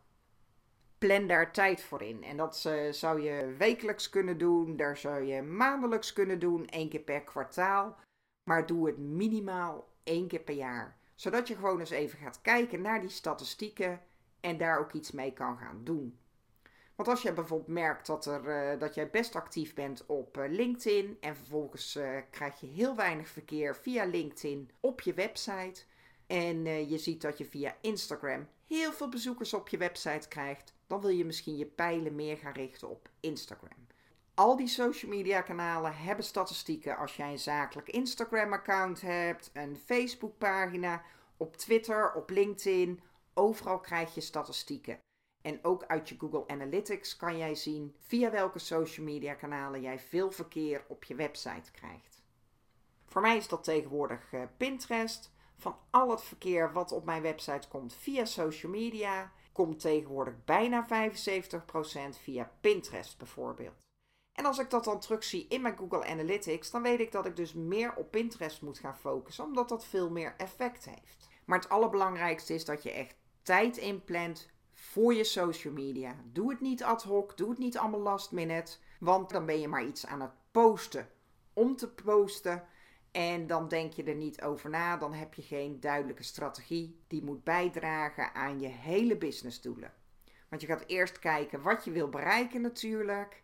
Plan 0.97 1.27
daar 1.27 1.51
tijd 1.51 1.83
voor 1.83 2.01
in. 2.01 2.23
En 2.23 2.37
dat 2.37 2.63
uh, 2.67 2.91
zou 2.91 3.21
je 3.21 3.55
wekelijks 3.57 4.09
kunnen 4.09 4.37
doen, 4.37 4.75
daar 4.75 4.97
zou 4.97 5.23
je 5.23 5.41
maandelijks 5.41 6.13
kunnen 6.13 6.39
doen, 6.39 6.67
één 6.67 6.89
keer 6.89 6.99
per 6.99 7.21
kwartaal. 7.21 7.97
Maar 8.43 8.65
doe 8.65 8.87
het 8.87 8.97
minimaal 8.97 9.89
één 10.03 10.27
keer 10.27 10.39
per 10.39 10.55
jaar. 10.55 10.97
Zodat 11.15 11.47
je 11.47 11.55
gewoon 11.55 11.79
eens 11.79 11.89
even 11.89 12.19
gaat 12.19 12.41
kijken 12.41 12.81
naar 12.81 13.01
die 13.01 13.09
statistieken 13.09 14.01
en 14.39 14.57
daar 14.57 14.79
ook 14.79 14.93
iets 14.93 15.11
mee 15.11 15.33
kan 15.33 15.57
gaan 15.57 15.83
doen. 15.83 16.19
Want 16.95 17.09
als 17.09 17.21
je 17.21 17.33
bijvoorbeeld 17.33 17.69
merkt 17.69 18.07
dat, 18.07 18.25
er, 18.25 18.73
uh, 18.73 18.79
dat 18.79 18.95
jij 18.95 19.09
best 19.09 19.35
actief 19.35 19.73
bent 19.73 20.05
op 20.05 20.37
uh, 20.37 20.49
LinkedIn 20.49 21.17
en 21.19 21.35
vervolgens 21.35 21.99
krijg 22.31 22.59
je 22.59 22.67
heel 22.67 22.95
weinig 22.95 23.27
verkeer 23.27 23.75
via 23.75 24.05
LinkedIn 24.05 24.71
op 24.79 25.01
je 25.01 25.13
website 25.13 25.83
en 26.27 26.87
je 26.89 26.97
ziet 26.97 27.21
dat 27.21 27.37
je 27.37 27.45
via 27.45 27.75
Instagram 27.81 28.47
heel 28.67 28.91
veel 28.91 29.09
bezoekers 29.09 29.53
op 29.53 29.69
je 29.69 29.77
website 29.77 30.27
krijgt, 30.27 30.73
dan 30.87 31.01
wil 31.01 31.09
je 31.09 31.25
misschien 31.25 31.57
je 31.57 31.65
pijlen 31.65 32.15
meer 32.15 32.37
gaan 32.37 32.53
richten 32.53 32.89
op 32.89 33.09
Instagram. 33.19 33.87
Al 34.33 34.55
die 34.55 34.67
social 34.67 35.11
media 35.11 35.41
kanalen 35.41 35.95
hebben 35.95 36.25
statistieken. 36.25 36.97
Als 36.97 37.15
jij 37.15 37.31
een 37.31 37.39
zakelijk 37.39 37.89
Instagram 37.89 38.53
account 38.53 39.01
hebt, 39.01 39.49
een 39.53 39.77
Facebook 39.77 40.37
pagina, 40.37 41.03
op 41.37 41.57
Twitter, 41.57 42.13
op 42.13 42.29
LinkedIn, 42.29 43.01
overal 43.33 43.79
krijg 43.79 44.15
je 44.15 44.21
statistieken. 44.21 44.99
En 45.41 45.59
ook 45.61 45.85
uit 45.85 46.09
je 46.09 46.15
Google 46.17 46.47
Analytics 46.47 47.15
kan 47.15 47.37
jij 47.37 47.55
zien 47.55 47.95
via 47.99 48.31
welke 48.31 48.59
social 48.59 49.05
media 49.05 49.33
kanalen 49.33 49.81
jij 49.81 49.99
veel 49.99 50.31
verkeer 50.31 50.85
op 50.87 51.03
je 51.03 51.15
website 51.15 51.71
krijgt. 51.71 52.21
Voor 53.05 53.21
mij 53.21 53.37
is 53.37 53.47
dat 53.47 53.63
tegenwoordig 53.63 54.31
uh, 54.33 54.41
Pinterest. 54.57 55.31
Van 55.57 55.75
al 55.89 56.09
het 56.09 56.21
verkeer 56.21 56.73
wat 56.73 56.91
op 56.91 57.05
mijn 57.05 57.21
website 57.21 57.67
komt 57.67 57.93
via 57.93 58.25
social 58.25 58.71
media, 58.71 59.31
komt 59.51 59.79
tegenwoordig 59.79 60.33
bijna 60.45 60.87
75% 60.87 62.19
via 62.21 62.51
Pinterest 62.61 63.17
bijvoorbeeld. 63.17 63.85
En 64.31 64.45
als 64.45 64.57
ik 64.57 64.69
dat 64.69 64.83
dan 64.83 64.99
terugzie 64.99 65.45
in 65.49 65.61
mijn 65.61 65.77
Google 65.77 66.05
Analytics, 66.05 66.71
dan 66.71 66.81
weet 66.81 66.99
ik 66.99 67.11
dat 67.11 67.25
ik 67.25 67.35
dus 67.35 67.53
meer 67.53 67.95
op 67.95 68.11
Pinterest 68.11 68.61
moet 68.61 68.79
gaan 68.79 68.97
focussen, 68.97 69.43
omdat 69.43 69.69
dat 69.69 69.85
veel 69.85 70.09
meer 70.09 70.33
effect 70.37 70.85
heeft. 70.85 71.29
Maar 71.45 71.59
het 71.59 71.69
allerbelangrijkste 71.69 72.53
is 72.53 72.65
dat 72.65 72.83
je 72.83 72.91
echt 72.91 73.15
tijd 73.41 73.77
inplant 73.77 74.49
voor 74.73 75.13
je 75.13 75.23
social 75.23 75.73
media. 75.73 76.15
Doe 76.25 76.49
het 76.49 76.61
niet 76.61 76.83
ad 76.83 77.03
hoc, 77.03 77.37
doe 77.37 77.49
het 77.49 77.57
niet 77.57 77.77
allemaal 77.77 77.99
last 77.99 78.31
minute, 78.31 78.77
want 78.99 79.29
dan 79.29 79.45
ben 79.45 79.59
je 79.59 79.67
maar 79.67 79.85
iets 79.85 80.05
aan 80.05 80.21
het 80.21 80.31
posten 80.51 81.09
om 81.53 81.75
te 81.75 81.89
posten. 81.89 82.63
En 83.17 83.47
dan 83.47 83.67
denk 83.67 83.93
je 83.93 84.03
er 84.03 84.15
niet 84.15 84.41
over 84.41 84.69
na, 84.69 84.97
dan 84.97 85.13
heb 85.13 85.33
je 85.33 85.41
geen 85.41 85.79
duidelijke 85.79 86.23
strategie 86.23 86.99
die 87.07 87.23
moet 87.23 87.43
bijdragen 87.43 88.33
aan 88.33 88.59
je 88.59 88.67
hele 88.67 89.17
businessdoelen. 89.17 89.93
Want 90.49 90.61
je 90.61 90.67
gaat 90.67 90.83
eerst 90.87 91.19
kijken 91.19 91.61
wat 91.61 91.85
je 91.85 91.91
wil 91.91 92.09
bereiken 92.09 92.61
natuurlijk. 92.61 93.43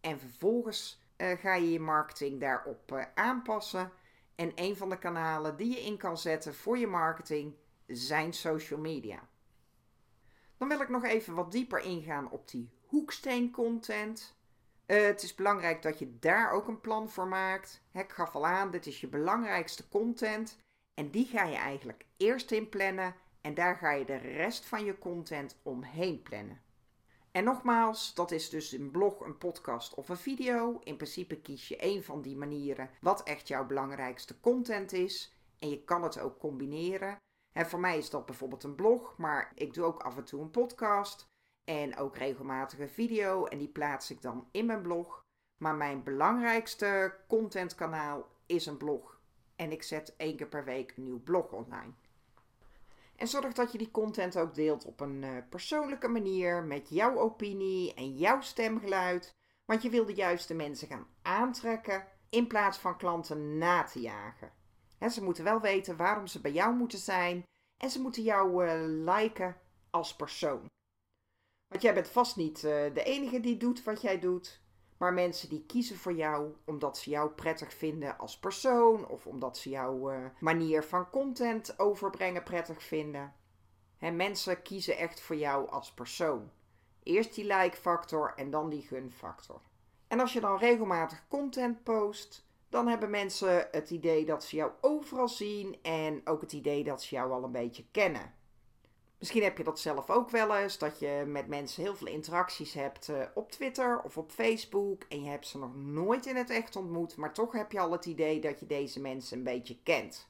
En 0.00 0.18
vervolgens 0.18 1.02
uh, 1.16 1.38
ga 1.38 1.54
je 1.54 1.70
je 1.70 1.80
marketing 1.80 2.40
daarop 2.40 2.92
uh, 2.92 3.04
aanpassen. 3.14 3.92
En 4.34 4.52
een 4.54 4.76
van 4.76 4.88
de 4.88 4.98
kanalen 4.98 5.56
die 5.56 5.70
je 5.70 5.80
in 5.80 5.96
kan 5.96 6.18
zetten 6.18 6.54
voor 6.54 6.78
je 6.78 6.86
marketing 6.86 7.54
zijn 7.86 8.32
social 8.32 8.80
media. 8.80 9.28
Dan 10.56 10.68
wil 10.68 10.80
ik 10.80 10.88
nog 10.88 11.04
even 11.04 11.34
wat 11.34 11.52
dieper 11.52 11.80
ingaan 11.80 12.30
op 12.30 12.50
die 12.50 12.70
hoeksteen 12.86 13.50
content. 13.50 14.37
Uh, 14.88 15.02
het 15.02 15.22
is 15.22 15.34
belangrijk 15.34 15.82
dat 15.82 15.98
je 15.98 16.18
daar 16.18 16.50
ook 16.50 16.68
een 16.68 16.80
plan 16.80 17.10
voor 17.10 17.26
maakt. 17.26 17.82
ik 17.92 18.12
gaf 18.12 18.34
al 18.34 18.46
aan, 18.46 18.70
dit 18.70 18.86
is 18.86 19.00
je 19.00 19.08
belangrijkste 19.08 19.88
content. 19.88 20.58
En 20.94 21.10
die 21.10 21.26
ga 21.26 21.44
je 21.44 21.56
eigenlijk 21.56 22.04
eerst 22.16 22.50
inplannen. 22.50 23.14
En 23.40 23.54
daar 23.54 23.76
ga 23.76 23.90
je 23.90 24.04
de 24.04 24.16
rest 24.16 24.66
van 24.66 24.84
je 24.84 24.98
content 24.98 25.56
omheen 25.62 26.22
plannen. 26.22 26.60
En 27.30 27.44
nogmaals, 27.44 28.14
dat 28.14 28.30
is 28.30 28.48
dus 28.48 28.72
een 28.72 28.90
blog, 28.90 29.20
een 29.20 29.38
podcast 29.38 29.94
of 29.94 30.08
een 30.08 30.16
video. 30.16 30.80
In 30.82 30.96
principe 30.96 31.40
kies 31.40 31.68
je 31.68 31.76
één 31.76 32.04
van 32.04 32.22
die 32.22 32.36
manieren 32.36 32.90
wat 33.00 33.22
echt 33.22 33.48
jouw 33.48 33.66
belangrijkste 33.66 34.40
content 34.40 34.92
is. 34.92 35.36
En 35.58 35.68
je 35.70 35.84
kan 35.84 36.02
het 36.02 36.20
ook 36.20 36.38
combineren. 36.38 37.16
En 37.52 37.66
voor 37.66 37.80
mij 37.80 37.98
is 37.98 38.10
dat 38.10 38.26
bijvoorbeeld 38.26 38.62
een 38.62 38.74
blog, 38.74 39.16
maar 39.16 39.52
ik 39.54 39.74
doe 39.74 39.84
ook 39.84 40.02
af 40.02 40.16
en 40.16 40.24
toe 40.24 40.40
een 40.40 40.50
podcast. 40.50 41.27
En 41.68 41.96
ook 41.96 42.16
regelmatig 42.16 42.78
een 42.78 42.88
video 42.88 43.44
en 43.44 43.58
die 43.58 43.68
plaats 43.68 44.10
ik 44.10 44.22
dan 44.22 44.48
in 44.50 44.66
mijn 44.66 44.82
blog. 44.82 45.24
Maar 45.56 45.74
mijn 45.74 46.02
belangrijkste 46.02 47.14
contentkanaal 47.26 48.26
is 48.46 48.66
een 48.66 48.76
blog. 48.76 49.20
En 49.56 49.72
ik 49.72 49.82
zet 49.82 50.16
één 50.16 50.36
keer 50.36 50.46
per 50.46 50.64
week 50.64 50.92
een 50.96 51.04
nieuw 51.04 51.22
blog 51.22 51.52
online. 51.52 51.92
En 53.16 53.28
zorg 53.28 53.52
dat 53.52 53.72
je 53.72 53.78
die 53.78 53.90
content 53.90 54.38
ook 54.38 54.54
deelt 54.54 54.84
op 54.84 55.00
een 55.00 55.22
uh, 55.22 55.36
persoonlijke 55.48 56.08
manier, 56.08 56.62
met 56.62 56.88
jouw 56.88 57.18
opinie 57.18 57.94
en 57.94 58.16
jouw 58.16 58.40
stemgeluid. 58.40 59.34
Want 59.64 59.82
je 59.82 59.90
wil 59.90 60.06
de 60.06 60.14
juiste 60.14 60.54
mensen 60.54 60.88
gaan 60.88 61.06
aantrekken 61.22 62.06
in 62.28 62.46
plaats 62.46 62.78
van 62.78 62.96
klanten 62.96 63.58
na 63.58 63.82
te 63.82 64.00
jagen. 64.00 64.52
ze 65.10 65.24
moeten 65.24 65.44
wel 65.44 65.60
weten 65.60 65.96
waarom 65.96 66.26
ze 66.26 66.40
bij 66.40 66.52
jou 66.52 66.74
moeten 66.74 66.98
zijn 66.98 67.42
en 67.76 67.90
ze 67.90 68.00
moeten 68.00 68.22
jou 68.22 68.66
uh, 68.66 68.72
liken 69.14 69.56
als 69.90 70.16
persoon. 70.16 70.68
Want 71.68 71.82
jij 71.82 71.94
bent 71.94 72.08
vast 72.08 72.36
niet 72.36 72.56
uh, 72.56 72.62
de 72.94 73.02
enige 73.04 73.40
die 73.40 73.56
doet 73.56 73.84
wat 73.84 74.00
jij 74.00 74.18
doet. 74.18 74.60
maar 74.96 75.12
mensen 75.12 75.48
die 75.48 75.64
kiezen 75.66 75.96
voor 75.96 76.12
jou 76.12 76.54
omdat 76.64 76.98
ze 76.98 77.10
jou 77.10 77.30
prettig 77.30 77.74
vinden 77.74 78.18
als 78.18 78.38
persoon 78.38 79.08
of 79.08 79.26
omdat 79.26 79.58
ze 79.58 79.68
jouw 79.68 80.12
uh, 80.12 80.24
manier 80.40 80.82
van 80.82 81.10
content 81.10 81.78
overbrengen 81.78 82.42
prettig 82.42 82.82
vinden. 82.82 83.34
He, 83.96 84.10
mensen 84.10 84.62
kiezen 84.62 84.96
echt 84.96 85.20
voor 85.20 85.36
jou 85.36 85.70
als 85.70 85.92
persoon. 85.92 86.50
Eerst 87.02 87.34
die 87.34 87.44
like-factor 87.44 88.32
en 88.36 88.50
dan 88.50 88.68
die 88.68 88.82
gun-factor. 88.82 89.60
En 90.08 90.20
als 90.20 90.32
je 90.32 90.40
dan 90.40 90.58
regelmatig 90.58 91.24
content 91.28 91.82
post, 91.82 92.46
dan 92.68 92.88
hebben 92.88 93.10
mensen 93.10 93.68
het 93.70 93.90
idee 93.90 94.24
dat 94.24 94.44
ze 94.44 94.56
jou 94.56 94.72
overal 94.80 95.28
zien 95.28 95.78
en 95.82 96.20
ook 96.24 96.40
het 96.40 96.52
idee 96.52 96.84
dat 96.84 97.02
ze 97.02 97.14
jou 97.14 97.32
al 97.32 97.44
een 97.44 97.52
beetje 97.52 97.84
kennen. 97.90 98.34
Misschien 99.18 99.42
heb 99.42 99.58
je 99.58 99.64
dat 99.64 99.80
zelf 99.80 100.10
ook 100.10 100.30
wel 100.30 100.56
eens, 100.56 100.78
dat 100.78 100.98
je 100.98 101.24
met 101.26 101.48
mensen 101.48 101.82
heel 101.82 101.96
veel 101.96 102.06
interacties 102.06 102.74
hebt 102.74 103.08
uh, 103.08 103.22
op 103.34 103.50
Twitter 103.50 104.02
of 104.02 104.16
op 104.16 104.30
Facebook 104.30 105.02
en 105.08 105.22
je 105.22 105.30
hebt 105.30 105.46
ze 105.46 105.58
nog 105.58 105.74
nooit 105.74 106.26
in 106.26 106.36
het 106.36 106.50
echt 106.50 106.76
ontmoet, 106.76 107.16
maar 107.16 107.34
toch 107.34 107.52
heb 107.52 107.72
je 107.72 107.80
al 107.80 107.92
het 107.92 108.06
idee 108.06 108.40
dat 108.40 108.60
je 108.60 108.66
deze 108.66 109.00
mensen 109.00 109.38
een 109.38 109.44
beetje 109.44 109.82
kent. 109.82 110.28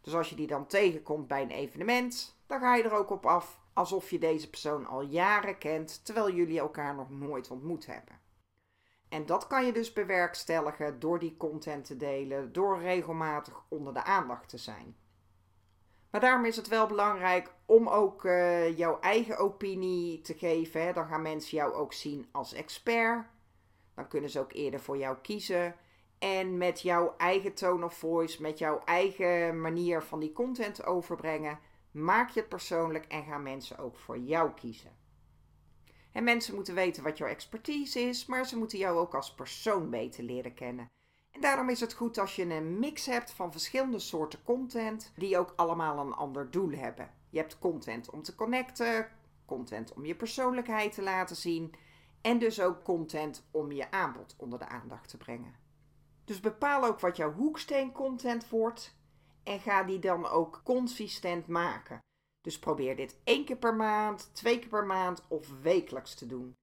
Dus 0.00 0.14
als 0.14 0.30
je 0.30 0.36
die 0.36 0.46
dan 0.46 0.66
tegenkomt 0.66 1.28
bij 1.28 1.42
een 1.42 1.50
evenement, 1.50 2.36
dan 2.46 2.60
ga 2.60 2.74
je 2.74 2.82
er 2.82 2.92
ook 2.92 3.10
op 3.10 3.26
af 3.26 3.60
alsof 3.72 4.10
je 4.10 4.18
deze 4.18 4.50
persoon 4.50 4.86
al 4.86 5.00
jaren 5.00 5.58
kent, 5.58 6.04
terwijl 6.04 6.34
jullie 6.34 6.58
elkaar 6.58 6.94
nog 6.94 7.10
nooit 7.10 7.50
ontmoet 7.50 7.86
hebben. 7.86 8.20
En 9.08 9.26
dat 9.26 9.46
kan 9.46 9.66
je 9.66 9.72
dus 9.72 9.92
bewerkstelligen 9.92 11.00
door 11.00 11.18
die 11.18 11.36
content 11.36 11.84
te 11.84 11.96
delen, 11.96 12.52
door 12.52 12.80
regelmatig 12.80 13.64
onder 13.68 13.94
de 13.94 14.04
aandacht 14.04 14.48
te 14.48 14.58
zijn. 14.58 14.96
Maar 16.14 16.22
daarom 16.22 16.44
is 16.44 16.56
het 16.56 16.68
wel 16.68 16.86
belangrijk 16.86 17.52
om 17.66 17.88
ook 17.88 18.24
uh, 18.24 18.78
jouw 18.78 19.00
eigen 19.00 19.38
opinie 19.38 20.20
te 20.20 20.34
geven. 20.34 20.82
Hè. 20.82 20.92
Dan 20.92 21.06
gaan 21.06 21.22
mensen 21.22 21.56
jou 21.56 21.72
ook 21.72 21.92
zien 21.92 22.28
als 22.32 22.52
expert. 22.52 23.26
Dan 23.94 24.08
kunnen 24.08 24.30
ze 24.30 24.40
ook 24.40 24.52
eerder 24.52 24.80
voor 24.80 24.96
jou 24.96 25.16
kiezen. 25.22 25.76
En 26.18 26.58
met 26.58 26.80
jouw 26.80 27.14
eigen 27.16 27.54
tone 27.54 27.84
of 27.84 27.94
voice, 27.94 28.42
met 28.42 28.58
jouw 28.58 28.80
eigen 28.84 29.60
manier 29.60 30.02
van 30.02 30.20
die 30.20 30.32
content 30.32 30.84
overbrengen, 30.84 31.58
maak 31.90 32.30
je 32.30 32.40
het 32.40 32.48
persoonlijk 32.48 33.04
en 33.04 33.24
gaan 33.24 33.42
mensen 33.42 33.78
ook 33.78 33.96
voor 33.96 34.18
jou 34.18 34.50
kiezen. 34.50 34.96
En 36.12 36.24
mensen 36.24 36.54
moeten 36.54 36.74
weten 36.74 37.02
wat 37.02 37.18
jouw 37.18 37.28
expertise 37.28 38.00
is, 38.00 38.26
maar 38.26 38.46
ze 38.46 38.58
moeten 38.58 38.78
jou 38.78 38.98
ook 38.98 39.14
als 39.14 39.34
persoon 39.34 39.90
beter 39.90 40.24
leren 40.24 40.54
kennen. 40.54 40.90
En 41.34 41.40
daarom 41.40 41.68
is 41.68 41.80
het 41.80 41.94
goed 41.94 42.18
als 42.18 42.36
je 42.36 42.54
een 42.54 42.78
mix 42.78 43.06
hebt 43.06 43.32
van 43.32 43.52
verschillende 43.52 43.98
soorten 43.98 44.42
content, 44.42 45.12
die 45.16 45.38
ook 45.38 45.52
allemaal 45.56 45.98
een 45.98 46.12
ander 46.12 46.50
doel 46.50 46.70
hebben. 46.70 47.10
Je 47.30 47.38
hebt 47.38 47.58
content 47.58 48.10
om 48.10 48.22
te 48.22 48.34
connecten, 48.34 49.08
content 49.44 49.92
om 49.92 50.04
je 50.04 50.14
persoonlijkheid 50.14 50.94
te 50.94 51.02
laten 51.02 51.36
zien 51.36 51.74
en 52.20 52.38
dus 52.38 52.60
ook 52.60 52.82
content 52.82 53.48
om 53.50 53.72
je 53.72 53.90
aanbod 53.90 54.34
onder 54.38 54.58
de 54.58 54.68
aandacht 54.68 55.08
te 55.08 55.16
brengen. 55.16 55.54
Dus 56.24 56.40
bepaal 56.40 56.84
ook 56.84 57.00
wat 57.00 57.16
jouw 57.16 57.32
hoeksteen 57.32 57.92
content 57.92 58.48
wordt 58.48 58.96
en 59.42 59.60
ga 59.60 59.82
die 59.82 59.98
dan 59.98 60.26
ook 60.26 60.60
consistent 60.64 61.46
maken. 61.46 61.98
Dus 62.40 62.58
probeer 62.58 62.96
dit 62.96 63.20
één 63.24 63.44
keer 63.44 63.56
per 63.56 63.74
maand, 63.74 64.30
twee 64.34 64.58
keer 64.58 64.68
per 64.68 64.86
maand 64.86 65.22
of 65.28 65.48
wekelijks 65.60 66.14
te 66.14 66.26
doen. 66.26 66.54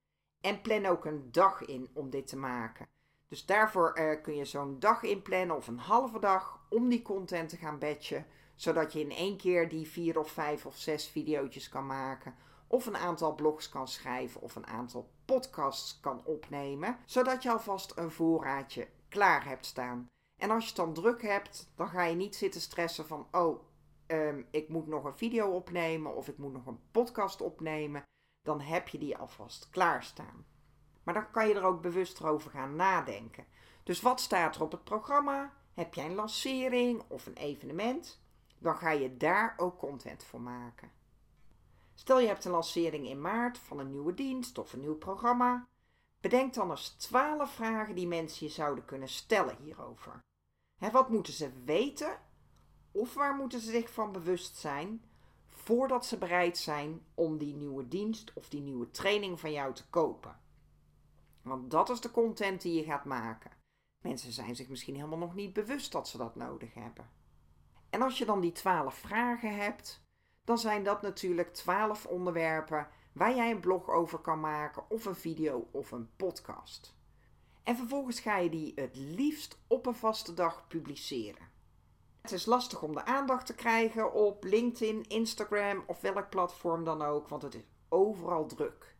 En 0.42 0.62
plan 0.62 0.86
ook 0.86 1.06
een 1.06 1.32
dag 1.32 1.66
in 1.66 1.90
om 1.94 2.10
dit 2.10 2.28
te 2.28 2.38
maken. 2.38 2.88
Dus 3.32 3.46
daarvoor 3.46 4.00
uh, 4.00 4.22
kun 4.22 4.36
je 4.36 4.46
zo'n 4.46 4.80
dag 4.80 5.04
inplannen 5.04 5.56
of 5.56 5.68
een 5.68 5.80
halve 5.80 6.20
dag 6.20 6.60
om 6.70 6.90
die 6.90 7.02
content 7.02 7.50
te 7.50 7.58
gaan 7.58 7.80
batchen. 7.80 8.26
Zodat 8.56 8.94
je 8.94 9.00
in 9.00 9.12
één 9.12 9.38
keer 9.38 9.70
die 9.70 9.88
vier 9.88 10.20
of 10.20 10.32
vijf 10.32 10.66
of 10.66 10.78
zes 10.78 11.08
video's 11.08 11.70
kan 11.70 11.86
maken. 11.86 12.36
Of 12.68 12.86
een 12.86 12.98
aantal 12.98 13.36
blogs 13.36 13.70
kan 13.70 13.88
schrijven 13.88 14.42
of 14.42 14.56
een 14.56 14.68
aantal 14.68 15.12
podcasts 15.26 16.00
kan 16.00 16.26
opnemen. 16.26 16.98
Zodat 17.06 17.44
je 17.44 17.52
alvast 17.52 17.98
een 17.98 18.12
voorraadje 18.12 18.88
klaar 19.10 19.46
hebt 19.46 19.66
staan. 19.66 20.08
En 20.38 20.50
als 20.52 20.64
je 20.64 20.68
het 20.68 20.78
dan 20.78 20.94
druk 20.94 21.22
hebt, 21.22 21.72
dan 21.76 21.88
ga 21.88 22.04
je 22.04 22.16
niet 22.16 22.36
zitten 22.36 22.62
stressen 22.62 23.08
van: 23.08 23.28
oh, 23.32 23.64
um, 24.08 24.48
ik 24.50 24.70
moet 24.70 24.88
nog 24.88 25.04
een 25.04 25.18
video 25.18 25.48
opnemen 25.48 26.16
of 26.16 26.28
ik 26.28 26.38
moet 26.38 26.54
nog 26.54 26.66
een 26.66 26.80
podcast 26.92 27.42
opnemen. 27.42 28.04
Dan 28.42 28.62
heb 28.62 28.88
je 28.88 28.98
die 28.98 29.18
alvast 29.18 29.70
klaarstaan. 29.70 30.46
Maar 31.04 31.14
dan 31.14 31.32
kan 31.32 31.48
je 31.48 31.54
er 31.54 31.64
ook 31.64 31.82
bewust 31.82 32.24
over 32.24 32.52
gaan 32.52 32.76
nadenken. 32.76 33.46
Dus 33.84 34.02
wat 34.02 34.22
staat 34.22 34.56
er 34.56 34.62
op 34.62 34.72
het 34.72 34.84
programma? 34.84 35.54
Heb 35.74 35.94
jij 35.94 36.06
een 36.06 36.16
lancering 36.16 37.04
of 37.08 37.26
een 37.26 37.36
evenement? 37.36 38.22
Dan 38.58 38.76
ga 38.76 38.92
je 38.92 39.18
daar 39.18 39.54
ook 39.58 39.78
content 39.78 40.24
voor 40.24 40.42
maken. 40.42 40.92
Stel 41.94 42.20
je 42.20 42.28
hebt 42.28 42.46
een 42.46 42.52
lancering 42.52 43.08
in 43.08 43.22
maart 43.22 43.58
van 43.58 43.80
een 43.80 43.90
nieuwe 43.90 44.14
dienst 44.14 44.58
of 44.58 44.74
een 44.74 44.80
nieuw 44.80 44.98
programma. 44.98 45.68
Bedenk 46.22 46.54
dan 46.54 46.70
eens 46.70 46.90
12 46.90 47.52
vragen 47.52 47.96
die 47.96 48.08
mensen 48.08 48.46
je 48.46 48.52
zouden 48.52 48.86
kunnen 48.86 49.08
stellen 49.08 49.56
hierover. 49.56 50.20
wat 50.92 51.10
moeten 51.10 51.34
ze 51.34 51.52
weten 51.66 52.20
of 52.92 53.14
waar 53.14 53.36
moeten 53.36 53.60
ze 53.60 53.72
zich 53.72 53.94
van 53.94 54.12
bewust 54.12 54.56
zijn 54.56 55.04
voordat 55.48 56.06
ze 56.06 56.18
bereid 56.18 56.58
zijn 56.58 57.06
om 57.14 57.38
die 57.38 57.56
nieuwe 57.56 57.88
dienst 57.88 58.34
of 58.34 58.50
die 58.50 58.62
nieuwe 58.62 58.92
training 58.92 59.40
van 59.40 59.52
jou 59.52 59.74
te 59.74 59.90
kopen? 59.90 60.40
Want 61.42 61.72
dat 61.72 61.90
is 61.90 62.02
de 62.02 62.12
content 62.12 62.62
die 62.62 62.74
je 62.74 62.84
gaat 62.84 63.06
maken. 63.06 63.52
Mensen 64.02 64.32
zijn 64.32 64.56
zich 64.56 64.70
misschien 64.70 64.96
helemaal 64.96 65.18
nog 65.18 65.36
niet 65.36 65.54
bewust 65.54 65.92
dat 65.92 66.08
ze 66.08 66.18
dat 66.18 66.36
nodig 66.36 66.74
hebben. 66.74 67.10
En 67.90 68.02
als 68.02 68.18
je 68.18 68.26
dan 68.26 68.42
die 68.42 68.52
twaalf 68.52 68.94
vragen 68.94 69.56
hebt, 69.56 70.04
dan 70.44 70.58
zijn 70.58 70.84
dat 70.84 71.02
natuurlijk 71.02 71.54
twaalf 71.54 72.06
onderwerpen 72.06 72.88
waar 73.14 73.36
jij 73.36 73.52
een 73.52 73.60
blog 73.60 73.90
over 73.90 74.20
kan 74.20 74.40
maken, 74.40 74.90
of 74.90 75.06
een 75.06 75.16
video 75.16 75.68
of 75.72 75.92
een 75.92 76.10
podcast. 76.16 76.96
En 77.64 77.76
vervolgens 77.76 78.20
ga 78.20 78.38
je 78.38 78.50
die 78.50 78.72
het 78.76 78.96
liefst 78.96 79.60
op 79.68 79.86
een 79.86 79.96
vaste 79.96 80.34
dag 80.34 80.68
publiceren. 80.68 81.50
Het 82.22 82.32
is 82.32 82.46
lastig 82.46 82.82
om 82.84 82.94
de 82.94 83.06
aandacht 83.06 83.46
te 83.46 83.56
krijgen 83.56 84.14
op 84.14 84.44
LinkedIn, 84.44 85.04
Instagram 85.08 85.84
of 85.88 86.02
welk 86.02 86.30
platform 86.30 86.84
dan 86.84 87.02
ook, 87.02 87.28
want 87.28 87.42
het 87.42 87.56
is 87.56 87.64
overal 87.90 88.46
druk. 88.46 88.96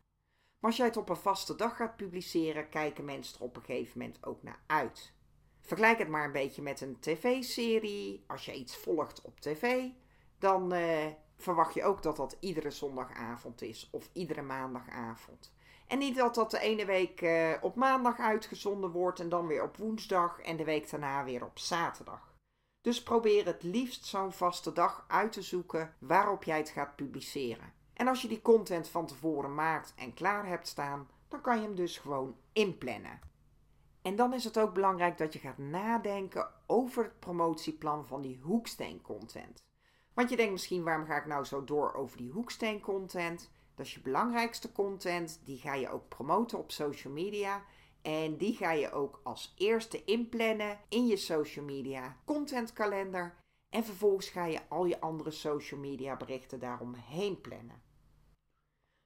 Maar 0.62 0.70
als 0.70 0.80
jij 0.80 0.86
het 0.86 0.98
op 0.98 1.10
een 1.10 1.16
vaste 1.16 1.56
dag 1.56 1.76
gaat 1.76 1.96
publiceren, 1.96 2.70
kijken 2.70 3.06
mensen 3.06 3.38
er 3.38 3.46
op 3.46 3.56
een 3.56 3.64
gegeven 3.64 4.00
moment 4.00 4.26
ook 4.26 4.44
naar 4.44 4.60
uit. 4.68 5.14
Vergelijk 5.62 5.98
het 5.98 6.08
maar 6.08 6.26
een 6.26 6.32
beetje 6.32 6.62
met 6.62 6.82
een 6.82 7.00
tv-serie. 7.00 8.24
Als 8.28 8.46
je 8.46 8.54
iets 8.54 8.78
volgt 8.78 9.22
op 9.22 9.40
tv, 9.40 9.88
dan 10.40 10.74
eh, 10.74 11.06
verwacht 11.38 11.74
je 11.74 11.84
ook 11.84 12.04
dat 12.04 12.16
dat 12.16 12.38
iedere 12.40 12.72
zondagavond 12.72 13.62
is 13.62 13.90
of 13.92 14.10
iedere 14.14 14.42
maandagavond. 14.42 15.54
En 15.88 15.98
niet 15.98 16.16
dat 16.16 16.36
dat 16.36 16.52
de 16.52 16.60
ene 16.60 16.86
week 16.86 17.22
uh, 17.22 17.54
op 17.62 17.76
maandag 17.76 18.20
uitgezonden 18.20 18.92
wordt 18.92 19.20
en 19.20 19.30
dan 19.30 19.48
weer 19.48 19.64
op 19.64 19.78
woensdag 19.78 20.42
en 20.42 20.58
de 20.58 20.64
week 20.64 20.90
daarna 20.90 21.24
weer 21.24 21.46
op 21.46 21.60
zaterdag. 21.60 22.36
Dus 22.82 23.04
probeer 23.04 23.46
het 23.46 23.64
liefst 23.64 24.06
zo'n 24.06 24.32
vaste 24.32 24.74
dag 24.74 25.06
uit 25.08 25.32
te 25.32 25.42
zoeken 25.42 25.96
waarop 26.00 26.44
jij 26.44 26.58
het 26.58 26.70
gaat 26.70 26.96
publiceren. 26.96 27.74
En 28.02 28.08
als 28.08 28.22
je 28.22 28.28
die 28.28 28.42
content 28.42 28.88
van 28.88 29.06
tevoren 29.06 29.56
maakt 29.56 29.94
en 29.96 30.14
klaar 30.14 30.48
hebt 30.48 30.68
staan, 30.68 31.10
dan 31.28 31.42
kan 31.42 31.56
je 31.56 31.62
hem 31.62 31.76
dus 31.76 31.98
gewoon 31.98 32.36
inplannen. 32.54 33.20
En 34.02 34.16
dan 34.16 34.34
is 34.34 34.44
het 34.44 34.60
ook 34.60 34.74
belangrijk 34.74 35.18
dat 35.18 35.34
je 35.34 35.40
gaat 35.40 35.58
nadenken 35.58 36.48
over 36.68 37.04
het 37.04 37.20
promotieplan 37.20 38.08
van 38.08 38.22
die 38.22 38.40
hoeksteen 38.42 39.02
content. 39.02 39.64
Want 40.14 40.30
je 40.30 40.36
denkt 40.36 40.52
misschien, 40.52 40.84
waarom 40.84 41.06
ga 41.06 41.18
ik 41.18 41.26
nou 41.26 41.46
zo 41.46 41.64
door 41.64 41.94
over 41.94 42.18
die 42.18 42.32
hoeksteen 42.32 42.82
content? 42.82 43.52
Dat 43.76 43.86
is 43.86 43.94
je 43.94 44.02
belangrijkste 44.02 44.72
content, 44.72 45.42
die 45.44 45.58
ga 45.58 45.74
je 45.74 45.90
ook 45.90 46.08
promoten 46.08 46.58
op 46.58 46.72
social 46.72 47.14
media. 47.14 47.64
En 48.02 48.38
die 48.38 48.56
ga 48.56 48.72
je 48.72 48.92
ook 48.92 49.20
als 49.24 49.54
eerste 49.58 50.04
inplannen 50.04 50.80
in 50.90 51.08
je 51.08 51.18
social 51.18 51.66
media 51.66 52.18
contentkalender. 52.26 53.36
En 53.70 53.84
vervolgens 53.84 54.30
ga 54.30 54.46
je 54.46 54.70
al 54.70 54.86
je 54.86 55.02
andere 55.02 55.32
social 55.32 55.80
media 55.80 56.18
berichten 56.18 56.60
daaromheen 56.60 57.42
plannen. 57.42 57.90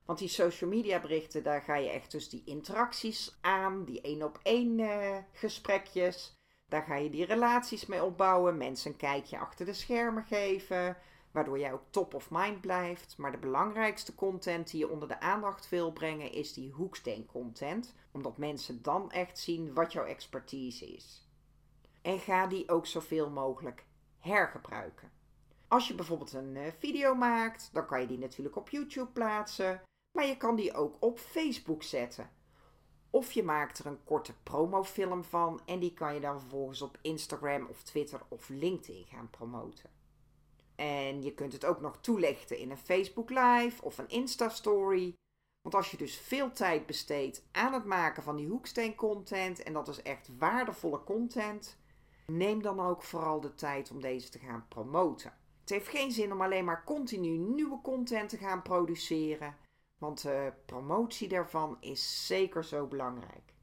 Want 0.05 0.19
die 0.19 0.27
social 0.27 0.69
media 0.69 0.99
berichten, 0.99 1.43
daar 1.43 1.61
ga 1.61 1.75
je 1.75 1.89
echt 1.89 2.11
dus 2.11 2.29
die 2.29 2.41
interacties 2.45 3.37
aan, 3.41 3.85
die 3.85 4.01
één 4.01 4.23
op 4.23 4.39
één 4.43 4.79
gesprekjes. 5.31 6.35
Daar 6.67 6.83
ga 6.83 6.95
je 6.95 7.09
die 7.09 7.25
relaties 7.25 7.85
mee 7.85 8.03
opbouwen, 8.03 8.57
mensen 8.57 8.91
een 8.91 8.97
kijkje 8.97 9.39
achter 9.39 9.65
de 9.65 9.73
schermen 9.73 10.23
geven, 10.23 10.97
waardoor 11.31 11.59
jij 11.59 11.73
ook 11.73 11.83
top 11.89 12.13
of 12.13 12.31
mind 12.31 12.61
blijft. 12.61 13.17
Maar 13.17 13.31
de 13.31 13.37
belangrijkste 13.37 14.15
content 14.15 14.71
die 14.71 14.79
je 14.79 14.89
onder 14.89 15.07
de 15.07 15.19
aandacht 15.19 15.69
wil 15.69 15.91
brengen 15.91 16.31
is 16.31 16.53
die 16.53 16.71
hoeksteen 16.71 17.25
content, 17.25 17.95
omdat 18.11 18.37
mensen 18.37 18.81
dan 18.81 19.11
echt 19.11 19.39
zien 19.39 19.73
wat 19.73 19.93
jouw 19.93 20.05
expertise 20.05 20.93
is. 20.93 21.29
En 22.01 22.19
ga 22.19 22.47
die 22.47 22.69
ook 22.69 22.85
zoveel 22.85 23.29
mogelijk 23.29 23.85
hergebruiken. 24.19 25.11
Als 25.67 25.87
je 25.87 25.95
bijvoorbeeld 25.95 26.33
een 26.33 26.55
eh, 26.55 26.71
video 26.77 27.15
maakt, 27.15 27.69
dan 27.73 27.85
kan 27.85 28.01
je 28.01 28.07
die 28.07 28.17
natuurlijk 28.17 28.55
op 28.55 28.69
YouTube 28.69 29.11
plaatsen. 29.11 29.81
Maar 30.15 30.25
je 30.25 30.37
kan 30.37 30.55
die 30.55 30.73
ook 30.73 30.95
op 30.99 31.19
Facebook 31.19 31.83
zetten. 31.83 32.29
Of 33.09 33.31
je 33.31 33.43
maakt 33.43 33.79
er 33.79 33.85
een 33.85 34.03
korte 34.03 34.33
promofilm 34.43 35.23
van 35.23 35.61
en 35.65 35.79
die 35.79 35.93
kan 35.93 36.13
je 36.13 36.19
dan 36.19 36.39
vervolgens 36.39 36.81
op 36.81 36.97
Instagram 37.01 37.65
of 37.65 37.83
Twitter 37.83 38.21
of 38.27 38.49
LinkedIn 38.49 39.05
gaan 39.05 39.29
promoten. 39.29 39.89
En 40.75 41.23
je 41.23 41.33
kunt 41.33 41.53
het 41.53 41.65
ook 41.65 41.81
nog 41.81 41.97
toelichten 42.01 42.57
in 42.57 42.71
een 42.71 42.77
Facebook 42.77 43.29
Live 43.29 43.83
of 43.83 43.97
een 43.97 44.09
Insta 44.09 44.49
Story. 44.49 45.13
Want 45.61 45.75
als 45.75 45.91
je 45.91 45.97
dus 45.97 46.17
veel 46.17 46.51
tijd 46.51 46.85
besteedt 46.85 47.43
aan 47.51 47.73
het 47.73 47.85
maken 47.85 48.23
van 48.23 48.35
die 48.35 48.47
hoeksteen 48.47 48.95
content, 48.95 49.63
en 49.63 49.73
dat 49.73 49.87
is 49.87 50.01
echt 50.01 50.29
waardevolle 50.37 51.03
content, 51.03 51.77
neem 52.27 52.61
dan 52.61 52.79
ook 52.79 53.03
vooral 53.03 53.41
de 53.41 53.55
tijd 53.55 53.91
om 53.91 54.01
deze 54.01 54.29
te 54.29 54.39
gaan 54.39 54.65
promoten. 54.67 55.33
Het 55.61 55.69
heeft 55.69 55.87
geen 55.87 56.11
zin 56.11 56.31
om 56.31 56.41
alleen 56.41 56.65
maar 56.65 56.83
continu 56.83 57.37
nieuwe 57.37 57.81
content 57.81 58.29
te 58.29 58.37
gaan 58.37 58.61
produceren, 58.61 59.57
want 59.97 60.21
de 60.21 60.53
promotie 60.65 61.27
daarvan 61.27 61.77
is 61.79 62.27
zeker 62.27 62.63
zo 62.63 62.87
belangrijk. 62.87 63.53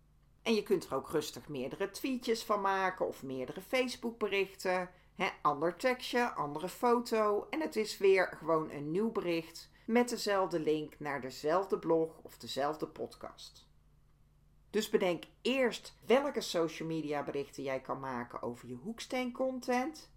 En 0.42 0.54
je 0.54 0.62
kunt 0.62 0.84
er 0.84 0.94
ook 0.94 1.10
rustig 1.10 1.48
meerdere 1.48 1.90
tweetjes 1.90 2.44
van 2.44 2.60
maken 2.60 3.06
of 3.06 3.22
meerdere 3.22 3.60
Facebook-berichten. 3.60 4.90
ander 5.42 5.76
tekstje, 5.76 6.32
andere 6.32 6.68
foto 6.68 7.46
en 7.50 7.60
het 7.60 7.76
is 7.76 7.98
weer 7.98 8.36
gewoon 8.38 8.70
een 8.70 8.90
nieuw 8.90 9.12
bericht 9.12 9.70
met 9.86 10.08
dezelfde 10.08 10.60
link 10.60 10.98
naar 10.98 11.20
dezelfde 11.20 11.78
blog 11.78 12.18
of 12.22 12.38
dezelfde 12.38 12.86
podcast. 12.86 13.66
Dus 14.70 14.88
bedenk 14.88 15.24
eerst 15.42 15.96
welke 16.06 16.40
social 16.40 16.88
media 16.88 17.22
berichten 17.22 17.62
jij 17.62 17.80
kan 17.80 18.00
maken 18.00 18.42
over 18.42 18.68
je 18.68 18.74
hoeksteen 18.74 19.32
content 19.32 20.10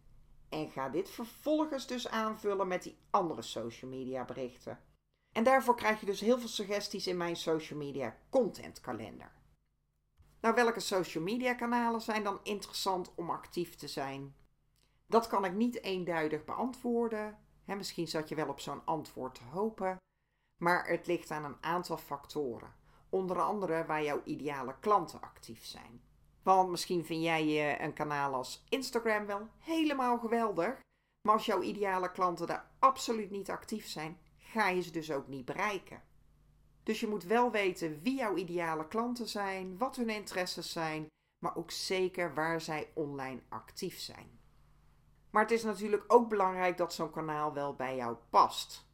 en 0.50 0.72
ga 0.72 0.90
dit 0.90 1.10
vervolgens 1.10 1.88
dus 1.88 2.08
aanvullen 2.08 2.68
met 2.68 2.84
die 2.84 2.98
andere 3.10 3.42
social 3.42 3.92
media 3.92 4.26
berichten. 4.26 4.80
En 5.36 5.44
daarvoor 5.44 5.76
krijg 5.76 6.00
je 6.00 6.06
dus 6.06 6.20
heel 6.20 6.40
veel 6.40 6.48
suggesties 6.48 7.08
in 7.08 7.18
mijn 7.18 7.36
social 7.36 7.80
media 7.80 8.18
content 8.30 8.82
kalender. 8.82 9.32
Nou, 10.42 10.56
welke 10.56 10.80
social 10.80 11.24
media 11.24 11.54
kanalen 11.54 12.02
zijn 12.02 12.24
dan 12.24 12.40
interessant 12.44 13.16
om 13.16 13.30
actief 13.30 13.76
te 13.76 13.88
zijn? 13.88 14.36
Dat 15.08 15.28
kan 15.28 15.46
ik 15.46 15.54
niet 15.54 15.82
eenduidig 15.82 16.46
beantwoorden. 16.46 17.38
misschien 17.66 18.08
zat 18.08 18.30
je 18.30 18.36
wel 18.36 18.48
op 18.48 18.60
zo'n 18.60 18.86
antwoord 18.86 19.36
te 19.36 19.44
hopen. 19.44 19.98
Maar 20.58 20.88
het 20.88 21.08
ligt 21.08 21.32
aan 21.32 21.44
een 21.44 21.64
aantal 21.64 21.98
factoren. 21.98 22.74
Onder 23.10 23.42
andere 23.42 23.86
waar 23.86 24.04
jouw 24.04 24.22
ideale 24.24 24.76
klanten 24.80 25.22
actief 25.22 25.66
zijn. 25.66 26.02
Want 26.44 26.70
misschien 26.70 27.06
vind 27.06 27.24
jij 27.24 27.82
een 27.82 27.94
kanaal 27.94 28.34
als 28.34 28.64
Instagram 28.70 29.26
wel 29.26 29.48
helemaal 29.58 30.18
geweldig. 30.18 30.80
Maar 31.22 31.34
als 31.34 31.46
jouw 31.46 31.62
ideale 31.62 32.12
klanten 32.12 32.48
daar 32.48 32.72
absoluut 32.80 33.32
niet 33.32 33.50
actief 33.50 33.88
zijn, 33.88 34.20
ga 34.56 34.68
je 34.70 34.82
ze 34.82 34.92
dus 34.92 35.12
ook 35.12 35.28
niet 35.28 35.46
bereiken. 35.46 36.02
Dus 36.84 37.00
je 37.00 37.08
moet 37.08 37.24
wel 37.24 37.52
weten 37.52 38.02
wie 38.02 38.16
jouw 38.16 38.36
ideale 38.36 38.88
klanten 38.88 39.28
zijn, 39.28 39.78
wat 39.78 39.96
hun 39.96 40.10
interesses 40.10 40.72
zijn, 40.72 41.08
maar 41.44 41.56
ook 41.56 41.72
zeker 41.72 42.34
waar 42.34 42.62
zij 42.62 42.92
online 42.94 43.42
actief 43.50 44.00
zijn. 44.00 44.40
Maar 45.30 45.42
het 45.42 45.52
is 45.52 45.64
natuurlijk 45.64 46.04
ook 46.08 46.30
belangrijk 46.30 46.78
dat 46.78 46.94
zo'n 46.94 47.12
kanaal 47.12 47.54
wel 47.54 47.76
bij 47.76 47.96
jou 47.96 48.16
past. 48.30 48.88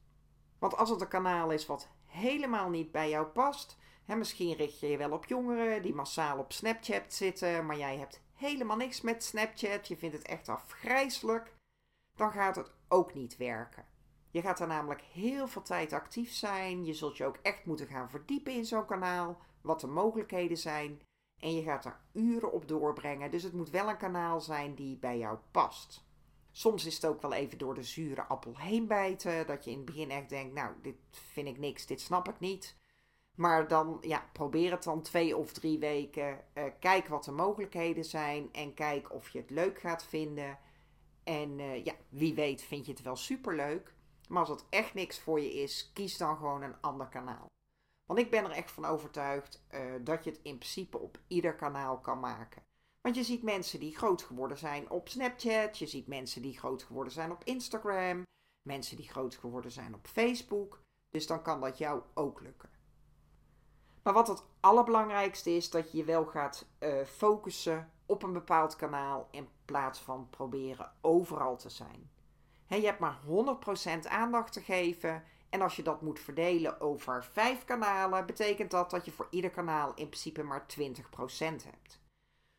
Want 0.60 0.78
als 0.78 0.90
het 0.90 1.02
een 1.02 1.08
kanaal 1.08 1.52
is 1.52 1.66
wat 1.66 1.88
helemaal 2.06 2.70
niet 2.70 2.92
bij 2.92 3.10
jou 3.10 3.28
past, 3.28 3.78
hè, 4.06 4.16
misschien 4.16 4.54
richt 4.54 4.80
je 4.80 4.88
je 4.88 4.98
wel 4.98 5.12
op 5.12 5.26
jongeren 5.26 5.82
die 5.82 5.94
massaal 5.94 6.38
op 6.38 6.52
Snapchat 6.52 7.14
zitten, 7.14 7.66
maar 7.66 7.78
jij 7.78 7.98
hebt 7.98 8.22
helemaal 8.34 8.78
niks 8.78 9.02
met 9.02 9.24
Snapchat, 9.24 9.88
je 9.88 9.98
vindt 9.98 10.16
het 10.16 10.26
echt 10.26 10.50
afgrijselijk, 10.50 11.56
dan 12.18 12.32
gaat 12.32 12.56
het 12.56 12.72
ook 12.88 13.14
niet 13.14 13.38
werken. 13.38 13.91
Je 14.32 14.42
gaat 14.42 14.60
er 14.60 14.68
namelijk 14.68 15.02
heel 15.02 15.48
veel 15.48 15.62
tijd 15.62 15.94
actief 15.94 16.34
zijn. 16.34 16.86
Je 16.86 16.94
zult 16.94 17.18
je 17.18 17.26
ook 17.26 17.40
echt 17.42 17.66
moeten 17.66 17.88
gaan 17.88 18.10
verdiepen 18.10 18.54
in 18.54 18.66
zo'n 18.66 18.86
kanaal, 18.86 19.38
wat 19.62 19.80
de 19.80 19.88
mogelijkheden 19.88 20.58
zijn. 20.58 21.02
En 21.38 21.56
je 21.56 21.64
gaat 21.64 21.86
er 21.86 22.00
uren 22.14 22.52
op 22.52 22.68
doorbrengen. 22.68 23.32
Dus 23.32 23.44
het 23.44 23.54
moet 23.54 23.70
wel 23.70 23.90
een 23.90 23.98
kanaal 23.98 24.42
zijn 24.42 24.76
die 24.76 24.98
bij 24.98 25.18
jou 25.18 25.38
past. 25.52 26.06
Soms 26.52 26.86
is 26.86 26.96
het 26.96 27.06
ook 27.06 27.22
wel 27.22 27.34
even 27.34 27.58
door 27.58 27.74
de 27.74 27.84
zure 27.84 28.22
appel 28.22 28.58
heen 28.58 28.88
bijten. 28.88 29.48
Dat 29.48 29.64
je 29.64 29.72
in 29.72 29.78
het 29.78 29.86
begin 29.86 30.12
echt 30.12 30.30
denkt, 30.30 30.54
nou, 30.54 30.74
dit 30.82 30.96
vind 31.10 31.48
ik 31.48 31.58
niks, 31.58 31.86
dit 31.86 32.02
snap 32.02 32.30
ik 32.30 32.40
niet. 32.40 32.80
Maar 33.36 33.68
dan, 33.68 33.98
ja, 34.02 34.30
probeer 34.34 34.72
het 34.72 34.84
dan 34.84 35.02
twee 35.02 35.38
of 35.38 35.54
drie 35.54 35.80
weken. 35.80 36.40
Uh, 36.54 36.64
kijk 36.80 37.08
wat 37.08 37.24
de 37.24 37.32
mogelijkheden 37.32 38.06
zijn 38.06 38.50
en 38.52 38.74
kijk 38.74 39.14
of 39.14 39.30
je 39.30 39.40
het 39.40 39.50
leuk 39.50 39.80
gaat 39.80 40.04
vinden. 40.04 40.60
En 41.24 41.60
uh, 41.60 41.86
ja, 41.86 41.94
wie 42.10 42.34
weet 42.34 42.62
vind 42.62 42.86
je 42.86 42.92
het 42.92 43.02
wel 43.02 43.16
superleuk. 43.16 43.94
Maar 44.28 44.40
als 44.40 44.50
het 44.50 44.66
echt 44.70 44.94
niks 44.94 45.20
voor 45.20 45.40
je 45.40 45.54
is, 45.54 45.92
kies 45.94 46.18
dan 46.18 46.38
gewoon 46.38 46.62
een 46.62 46.82
ander 46.82 47.08
kanaal. 47.08 47.46
Want 48.06 48.20
ik 48.20 48.32
ben 48.32 48.44
er 48.44 48.52
echt 48.52 48.72
van 48.72 48.86
overtuigd 48.86 49.64
uh, 49.74 49.80
dat 50.02 50.24
je 50.24 50.30
het 50.30 50.40
in 50.44 50.58
principe 50.58 50.98
op 50.98 51.20
ieder 51.28 51.56
kanaal 51.56 52.00
kan 52.00 52.20
maken. 52.20 52.64
Want 53.02 53.16
je 53.16 53.24
ziet 53.24 53.44
mensen 53.44 53.80
die 53.80 53.98
groot 53.98 54.22
geworden 54.22 54.58
zijn 54.58 54.90
op 54.90 55.10
Snapchat, 55.10 55.78
je 55.78 55.88
ziet 55.88 56.08
mensen 56.08 56.42
die 56.42 56.58
groot 56.58 56.84
geworden 56.84 57.14
zijn 57.14 57.32
op 57.32 57.44
Instagram, 57.44 58.24
mensen 58.62 58.98
die 58.98 59.10
groot 59.10 59.36
geworden 59.36 59.72
zijn 59.72 59.96
op 59.96 60.08
Facebook. 60.08 60.82
Dus 61.10 61.28
dan 61.28 61.42
kan 61.42 61.62
dat 61.62 61.78
jou 61.78 62.02
ook 62.14 62.42
lukken. 62.42 62.70
Maar 64.04 64.14
wat 64.14 64.28
het 64.28 64.44
allerbelangrijkste 64.60 65.50
is, 65.50 65.70
dat 65.70 65.92
je 65.92 65.98
je 65.98 66.04
wel 66.04 66.26
gaat 66.26 66.66
uh, 66.80 67.04
focussen 67.04 67.92
op 68.06 68.24
een 68.24 68.34
bepaald 68.34 68.76
kanaal 68.76 69.28
in 69.32 69.48
plaats 69.66 70.00
van 70.00 70.30
proberen 70.30 70.92
overal 71.02 71.58
te 71.58 71.70
zijn 71.70 72.10
je 72.80 72.86
hebt 72.86 73.00
maar 73.00 73.20
100% 74.06 74.08
aandacht 74.08 74.54
te 74.54 74.62
geven. 74.62 75.24
En 75.50 75.62
als 75.62 75.76
je 75.76 75.84
dat 75.84 76.02
moet 76.02 76.20
verdelen 76.20 76.82
over 76.82 77.24
vijf 77.24 77.66
kanalen, 77.66 78.26
betekent 78.26 78.72
dat 78.72 78.90
dat 78.90 79.06
je 79.06 79.12
voor 79.12 79.28
ieder 79.30 79.50
kanaal 79.50 79.94
in 79.96 80.08
principe 80.08 80.44
maar 80.44 80.66
20% 80.80 80.86
hebt. 81.40 82.02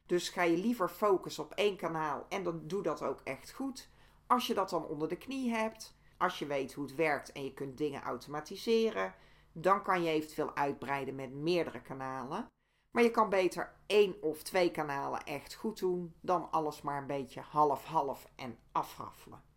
Dus 0.06 0.28
ga 0.28 0.42
je 0.42 0.56
liever 0.56 0.88
focussen 0.88 1.44
op 1.44 1.52
één 1.52 1.76
kanaal 1.76 2.26
en 2.28 2.42
dan 2.42 2.60
doe 2.66 2.82
dat 2.82 3.02
ook 3.02 3.20
echt 3.24 3.52
goed. 3.52 3.88
Als 4.26 4.46
je 4.46 4.54
dat 4.54 4.70
dan 4.70 4.86
onder 4.86 5.08
de 5.08 5.16
knie 5.16 5.50
hebt, 5.50 5.96
als 6.18 6.38
je 6.38 6.46
weet 6.46 6.72
hoe 6.72 6.84
het 6.84 6.94
werkt 6.94 7.32
en 7.32 7.44
je 7.44 7.52
kunt 7.52 7.78
dingen 7.78 8.02
automatiseren, 8.02 9.14
dan 9.52 9.82
kan 9.82 10.02
je 10.02 10.10
eventueel 10.10 10.56
uitbreiden 10.56 11.14
met 11.14 11.32
meerdere 11.32 11.80
kanalen. 11.80 12.46
Maar 12.90 13.02
je 13.02 13.10
kan 13.10 13.28
beter 13.28 13.74
één 13.86 14.22
of 14.22 14.42
twee 14.42 14.70
kanalen 14.70 15.24
echt 15.24 15.54
goed 15.54 15.78
doen 15.78 16.14
dan 16.20 16.50
alles 16.50 16.82
maar 16.82 17.00
een 17.00 17.06
beetje 17.06 17.40
half-half 17.40 18.26
en 18.36 18.58
afraffelen. 18.72 19.51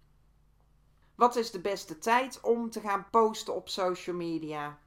Wat 1.15 1.35
is 1.35 1.51
de 1.51 1.61
beste 1.61 1.97
tijd 1.97 2.41
om 2.41 2.69
te 2.69 2.79
gaan 2.79 3.09
posten 3.09 3.55
op 3.55 3.69
social 3.69 4.15
media? 4.15 4.79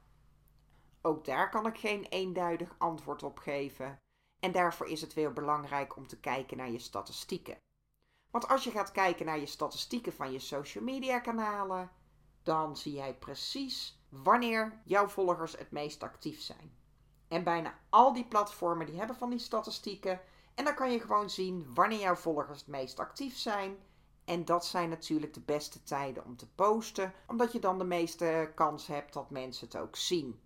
Ook 1.01 1.25
daar 1.25 1.49
kan 1.49 1.65
ik 1.65 1.77
geen 1.77 2.03
eenduidig 2.03 2.75
antwoord 2.77 3.23
op 3.23 3.37
geven. 3.37 3.99
En 4.39 4.51
daarvoor 4.51 4.87
is 4.87 5.01
het 5.01 5.13
weer 5.13 5.33
belangrijk 5.33 5.95
om 5.95 6.07
te 6.07 6.19
kijken 6.19 6.57
naar 6.57 6.71
je 6.71 6.79
statistieken. 6.79 7.57
Want 8.31 8.47
als 8.47 8.63
je 8.63 8.71
gaat 8.71 8.91
kijken 8.91 9.25
naar 9.25 9.39
je 9.39 9.45
statistieken 9.45 10.13
van 10.13 10.31
je 10.31 10.39
social 10.39 10.83
media 10.83 11.19
kanalen, 11.19 11.91
dan 12.43 12.77
zie 12.77 12.93
jij 12.93 13.17
precies 13.17 13.99
wanneer 14.09 14.81
jouw 14.83 15.07
volgers 15.07 15.57
het 15.57 15.71
meest 15.71 16.03
actief 16.03 16.41
zijn. 16.41 16.77
En 17.27 17.43
bijna 17.43 17.79
al 17.89 18.13
die 18.13 18.27
platformen 18.27 18.85
die 18.85 18.97
hebben 18.97 19.15
van 19.15 19.29
die 19.29 19.39
statistieken. 19.39 20.21
En 20.55 20.65
dan 20.65 20.75
kan 20.75 20.91
je 20.91 20.99
gewoon 20.99 21.29
zien 21.29 21.73
wanneer 21.73 21.99
jouw 21.99 22.15
volgers 22.15 22.59
het 22.59 22.67
meest 22.67 22.99
actief 22.99 23.37
zijn 23.37 23.77
en 24.29 24.45
dat 24.45 24.65
zijn 24.65 24.89
natuurlijk 24.89 25.33
de 25.33 25.41
beste 25.41 25.83
tijden 25.83 26.25
om 26.25 26.35
te 26.35 26.47
posten, 26.47 27.13
omdat 27.27 27.51
je 27.51 27.59
dan 27.59 27.77
de 27.77 27.83
meeste 27.83 28.51
kans 28.55 28.87
hebt 28.87 29.13
dat 29.13 29.29
mensen 29.29 29.65
het 29.67 29.77
ook 29.77 29.95
zien. 29.95 30.39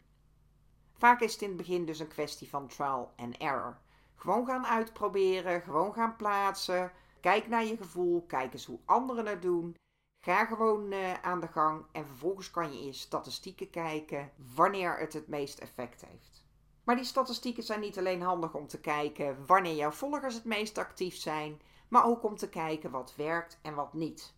Vaak 0.93 1.21
is 1.21 1.33
het 1.33 1.41
in 1.41 1.47
het 1.47 1.57
begin 1.57 1.85
dus 1.85 1.99
een 1.99 2.07
kwestie 2.07 2.49
van 2.49 2.67
trial 2.67 3.13
and 3.15 3.37
error. 3.37 3.77
Gewoon 4.15 4.45
gaan 4.45 4.65
uitproberen, 4.65 5.61
gewoon 5.61 5.93
gaan 5.93 6.15
plaatsen. 6.15 6.91
Kijk 7.21 7.47
naar 7.47 7.65
je 7.65 7.77
gevoel, 7.77 8.25
kijk 8.25 8.53
eens 8.53 8.65
hoe 8.65 8.79
anderen 8.85 9.25
het 9.25 9.41
doen. 9.41 9.75
Ga 10.19 10.45
gewoon 10.45 10.91
uh, 10.91 11.13
aan 11.13 11.39
de 11.39 11.47
gang 11.47 11.85
en 11.91 12.07
vervolgens 12.07 12.51
kan 12.51 12.73
je 12.73 12.85
in 12.85 12.93
statistieken 12.93 13.69
kijken 13.69 14.31
wanneer 14.55 14.97
het 14.97 15.13
het 15.13 15.27
meest 15.27 15.59
effect 15.59 16.05
heeft. 16.05 16.45
Maar 16.83 16.95
die 16.95 17.05
statistieken 17.05 17.63
zijn 17.63 17.79
niet 17.79 17.97
alleen 17.97 18.21
handig 18.21 18.53
om 18.53 18.67
te 18.67 18.79
kijken 18.79 19.45
wanneer 19.45 19.75
jouw 19.75 19.91
volgers 19.91 20.33
het 20.33 20.45
meest 20.45 20.77
actief 20.77 21.15
zijn, 21.15 21.61
maar 21.93 22.05
ook 22.05 22.23
om 22.23 22.35
te 22.35 22.49
kijken 22.49 22.91
wat 22.91 23.15
werkt 23.15 23.59
en 23.61 23.75
wat 23.75 23.93
niet. 23.93 24.33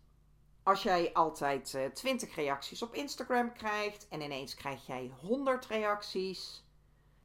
Als 0.62 0.82
jij 0.82 1.12
altijd 1.12 1.72
uh, 1.74 1.84
eh, 1.84 1.92
20 1.92 2.34
reacties 2.34 2.82
op 2.82 2.94
Instagram 2.94 3.52
krijgt 3.52 4.08
en 4.08 4.20
ineens 4.20 4.54
krijg 4.54 4.86
jij 4.86 5.12
100 5.20 5.66
reacties, 5.66 6.64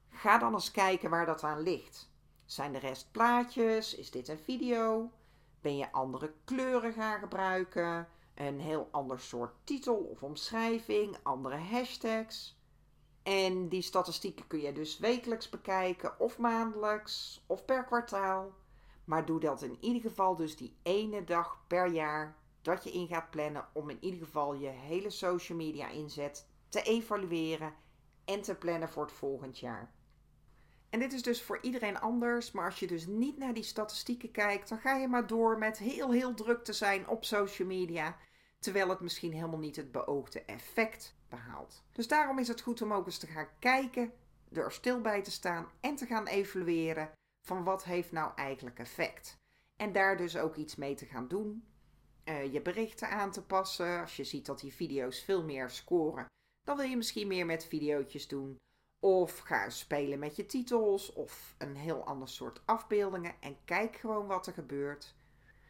ga 0.09 0.37
dan 0.37 0.53
eens 0.53 0.71
kijken 0.71 1.09
waar 1.09 1.25
dat 1.25 1.43
aan 1.43 1.59
ligt. 1.59 2.09
Zijn 2.45 2.71
de 2.71 2.79
rest 2.79 3.11
plaatjes? 3.11 3.95
Is 3.95 4.11
dit 4.11 4.27
een 4.27 4.39
video? 4.39 5.11
Ben 5.61 5.77
je 5.77 5.91
andere 5.91 6.33
kleuren 6.45 6.93
gaan 6.93 7.19
gebruiken? 7.19 8.07
Een 8.35 8.59
heel 8.59 8.87
ander 8.91 9.19
soort 9.19 9.53
titel 9.63 9.95
of 9.95 10.23
omschrijving? 10.23 11.17
Andere 11.23 11.57
hashtags? 11.57 12.59
En 13.23 13.69
die 13.69 13.81
statistieken 13.81 14.47
kun 14.47 14.61
je 14.61 14.73
dus 14.73 14.97
wekelijks 14.97 15.49
bekijken, 15.49 16.19
of 16.19 16.37
maandelijks, 16.37 17.43
of 17.47 17.65
per 17.65 17.83
kwartaal. 17.83 18.59
Maar 19.11 19.25
doe 19.25 19.39
dat 19.39 19.61
in 19.61 19.77
ieder 19.79 20.01
geval 20.01 20.35
dus 20.35 20.55
die 20.55 20.77
ene 20.83 21.23
dag 21.23 21.63
per 21.67 21.87
jaar 21.87 22.37
dat 22.61 22.83
je 22.83 22.91
in 22.91 23.07
gaat 23.07 23.29
plannen 23.29 23.67
om 23.73 23.89
in 23.89 23.97
ieder 23.99 24.19
geval 24.19 24.53
je 24.53 24.67
hele 24.67 25.09
social 25.09 25.57
media 25.57 25.89
inzet 25.89 26.47
te 26.69 26.81
evalueren 26.81 27.73
en 28.25 28.41
te 28.41 28.55
plannen 28.55 28.89
voor 28.89 29.03
het 29.03 29.11
volgend 29.11 29.59
jaar. 29.59 29.93
En 30.89 30.99
dit 30.99 31.13
is 31.13 31.21
dus 31.21 31.43
voor 31.43 31.59
iedereen 31.61 31.99
anders, 31.99 32.51
maar 32.51 32.65
als 32.65 32.79
je 32.79 32.87
dus 32.87 33.05
niet 33.05 33.37
naar 33.37 33.53
die 33.53 33.63
statistieken 33.63 34.31
kijkt, 34.31 34.69
dan 34.69 34.79
ga 34.79 34.95
je 34.95 35.07
maar 35.07 35.27
door 35.27 35.57
met 35.57 35.77
heel 35.77 36.11
heel 36.11 36.33
druk 36.33 36.63
te 36.63 36.73
zijn 36.73 37.07
op 37.07 37.25
social 37.25 37.67
media. 37.67 38.17
terwijl 38.59 38.89
het 38.89 38.99
misschien 38.99 39.33
helemaal 39.33 39.59
niet 39.59 39.75
het 39.75 39.91
beoogde 39.91 40.41
effect 40.41 41.15
behaalt. 41.29 41.83
Dus 41.91 42.07
daarom 42.07 42.39
is 42.39 42.47
het 42.47 42.61
goed 42.61 42.81
om 42.81 42.93
ook 42.93 43.05
eens 43.05 43.17
te 43.17 43.27
gaan 43.27 43.47
kijken, 43.59 44.13
er 44.51 44.71
stil 44.71 45.01
bij 45.01 45.21
te 45.21 45.31
staan 45.31 45.67
en 45.79 45.95
te 45.95 46.05
gaan 46.05 46.27
evalueren 46.27 47.11
van 47.41 47.63
wat 47.63 47.83
heeft 47.83 48.11
nou 48.11 48.31
eigenlijk 48.35 48.79
effect. 48.79 49.37
En 49.75 49.91
daar 49.91 50.17
dus 50.17 50.37
ook 50.37 50.55
iets 50.55 50.75
mee 50.75 50.95
te 50.95 51.05
gaan 51.05 51.27
doen. 51.27 51.65
Uh, 52.25 52.53
je 52.53 52.61
berichten 52.61 53.09
aan 53.09 53.31
te 53.31 53.43
passen. 53.43 54.01
Als 54.01 54.15
je 54.15 54.23
ziet 54.23 54.45
dat 54.45 54.59
die 54.59 54.73
video's 54.73 55.23
veel 55.23 55.43
meer 55.43 55.69
scoren, 55.69 56.25
dan 56.63 56.77
wil 56.77 56.85
je 56.85 56.97
misschien 56.97 57.27
meer 57.27 57.45
met 57.45 57.65
video's 57.65 58.27
doen. 58.27 58.57
Of 58.99 59.39
ga 59.39 59.69
spelen 59.69 60.19
met 60.19 60.35
je 60.35 60.45
titels 60.45 61.13
of 61.13 61.55
een 61.57 61.75
heel 61.75 62.03
ander 62.05 62.27
soort 62.27 62.61
afbeeldingen 62.65 63.35
en 63.39 63.57
kijk 63.65 63.95
gewoon 63.95 64.27
wat 64.27 64.47
er 64.47 64.53
gebeurt. 64.53 65.15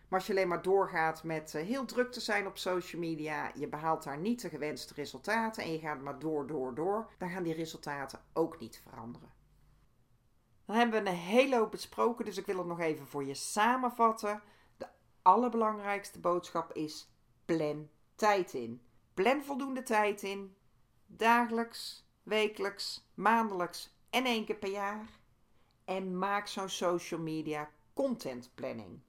Maar 0.08 0.20
als 0.20 0.28
je 0.28 0.34
alleen 0.34 0.48
maar 0.48 0.62
doorgaat 0.62 1.24
met 1.24 1.56
eh, 1.56 1.64
heel 1.64 1.86
druk 1.86 2.12
te 2.12 2.20
zijn 2.20 2.48
op 2.48 2.58
social 2.58 3.02
media, 3.02 3.52
je 3.56 3.68
behaalt 3.68 4.04
daar 4.04 4.18
niet 4.18 4.42
de 4.42 4.50
gewenste 4.50 4.94
resultaten 4.94 5.64
en 5.64 5.72
je 5.72 5.80
gaat 5.80 6.02
maar 6.02 6.20
door, 6.20 6.48
door, 6.48 6.76
door, 6.76 7.10
dan 7.18 7.30
gaan 7.30 7.44
die 7.44 7.54
resultaten 7.54 8.20
ook 8.34 8.60
niet 8.60 8.82
veranderen. 8.84 9.41
Dan 10.72 10.80
hebben 10.80 11.04
we 11.04 11.10
een 11.10 11.16
hele 11.16 11.58
hoop 11.58 11.72
besproken, 11.72 12.26
dus 12.26 12.38
ik 12.38 12.46
wil 12.46 12.58
het 12.58 12.68
nog 12.68 12.80
even 12.80 13.08
voor 13.08 13.24
je 13.24 13.34
samenvatten. 13.34 14.42
De 14.78 14.88
allerbelangrijkste 15.22 16.20
boodschap 16.20 16.74
is: 16.74 17.10
plan 17.46 17.90
tijd 18.16 18.54
in. 18.54 18.82
Plan 19.14 19.44
voldoende 19.44 19.84
tijd 19.84 20.24
in, 20.24 20.56
dagelijks, 21.06 22.08
wekelijks, 22.24 23.08
maandelijks 23.14 23.94
en 24.10 24.26
één 24.26 24.46
keer 24.46 24.56
per 24.56 24.70
jaar. 24.70 25.10
En 25.86 26.18
maak 26.18 26.48
zo'n 26.48 26.70
social 26.70 27.20
media 27.20 27.70
content 27.94 28.52
planning. 28.56 29.00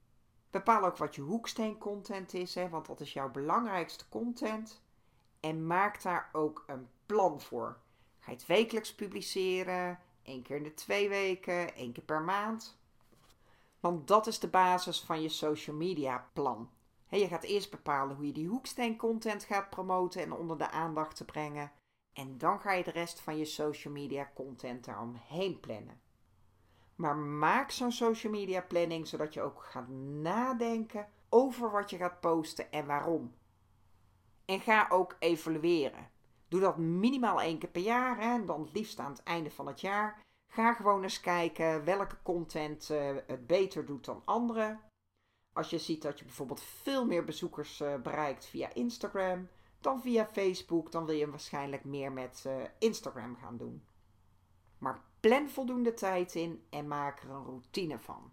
Bepaal 0.51 0.85
ook 0.85 0.97
wat 0.97 1.15
je 1.15 1.23
hoeksteen 1.23 1.79
content 1.79 2.35
is, 2.35 2.55
hè, 2.55 2.69
want 2.69 2.87
dat 2.87 3.01
is 3.01 3.13
jouw 3.13 3.31
belangrijkste 3.31 4.09
content. 4.09 4.83
En 5.41 5.67
maak 5.67 6.03
daar 6.03 6.29
ook 6.33 6.65
een 6.67 6.89
plan 7.07 7.41
voor. 7.41 7.79
Ga 8.19 8.31
je 8.31 8.37
het 8.37 8.47
wekelijks 8.47 8.95
publiceren, 8.95 9.99
één 10.23 10.43
keer 10.43 10.57
in 10.57 10.63
de 10.63 10.75
twee 10.75 11.09
weken, 11.09 11.75
één 11.75 11.93
keer 11.93 12.05
per 12.05 12.23
maand. 12.23 12.81
Want 13.81 14.09
dat 14.09 14.27
is 14.27 14.39
de 14.39 14.49
basis 14.49 15.01
van 15.01 15.23
je 15.23 15.29
social 15.29 15.77
media 15.77 16.29
plan. 16.33 16.71
je 17.09 17.29
gaat 17.29 17.43
eerst 17.43 17.71
bepalen 17.71 18.17
hoe 18.17 18.27
je 18.27 18.33
die 18.33 18.49
hoeksteen 18.49 18.97
content 18.97 19.45
gaat 19.45 19.71
promoten 19.71 20.23
en 20.23 20.33
onder 20.33 20.59
de 20.59 20.71
aandacht 20.71 21.17
te 21.17 21.25
brengen. 21.25 21.73
En 22.13 22.39
dan 22.39 22.61
ga 22.61 22.73
je 22.73 22.85
de 22.85 22.91
rest 22.91 23.21
van 23.21 23.37
je 23.37 23.45
social 23.45 23.93
media 23.93 24.31
content 24.35 24.85
daaromheen 24.85 25.61
plannen. 25.61 26.01
Maar 26.95 27.17
maak 27.17 27.71
zo'n 27.71 27.93
social 27.93 28.33
media 28.33 28.61
planning 28.61 29.07
zodat 29.07 29.35
je 29.35 29.43
ook 29.43 29.63
gaat 29.63 29.89
nadenken 29.89 31.09
over 31.29 31.71
wat 31.71 31.91
je 31.91 31.97
gaat 31.97 32.21
posten 32.21 32.73
en 32.73 32.87
waarom. 32.87 33.35
En 34.45 34.61
ga 34.61 34.87
ook 34.91 35.17
evalueren. 35.19 36.11
Doe 36.53 36.61
dat 36.61 36.77
minimaal 36.79 37.41
één 37.41 37.59
keer 37.59 37.71
per 37.71 37.83
jaar 37.83 38.19
en 38.19 38.47
dan 38.47 38.69
liefst 38.73 38.99
aan 38.99 39.11
het 39.11 39.23
einde 39.23 39.51
van 39.51 39.67
het 39.67 39.81
jaar. 39.81 40.21
Ga 40.47 40.73
gewoon 40.73 41.03
eens 41.03 41.21
kijken 41.21 41.85
welke 41.85 42.17
content 42.23 42.89
uh, 42.91 43.17
het 43.27 43.47
beter 43.47 43.87
doet 43.87 44.05
dan 44.05 44.23
andere. 44.25 44.79
Als 45.53 45.71
je 45.71 45.79
ziet 45.79 46.03
dat 46.03 46.19
je 46.19 46.25
bijvoorbeeld 46.25 46.61
veel 46.61 47.07
meer 47.07 47.25
bezoekers 47.25 47.81
uh, 47.81 47.97
bereikt 47.97 48.47
via 48.47 48.75
Instagram 48.75 49.49
dan 49.81 50.01
via 50.01 50.27
Facebook, 50.33 50.93
dan 50.93 51.07
wil 51.07 51.15
je 51.15 51.31
waarschijnlijk 51.31 51.85
meer 51.85 52.13
met 52.13 52.45
uh, 52.47 52.55
Instagram 52.79 53.37
gaan 53.37 53.57
doen. 53.57 53.85
Maar 54.79 55.03
plan 55.21 55.49
voldoende 55.49 55.95
tijd 55.95 56.35
in 56.35 56.67
en 56.71 56.89
maak 56.89 57.23
er 57.23 57.31
een 57.31 57.45
routine 57.45 57.99
van. 57.99 58.33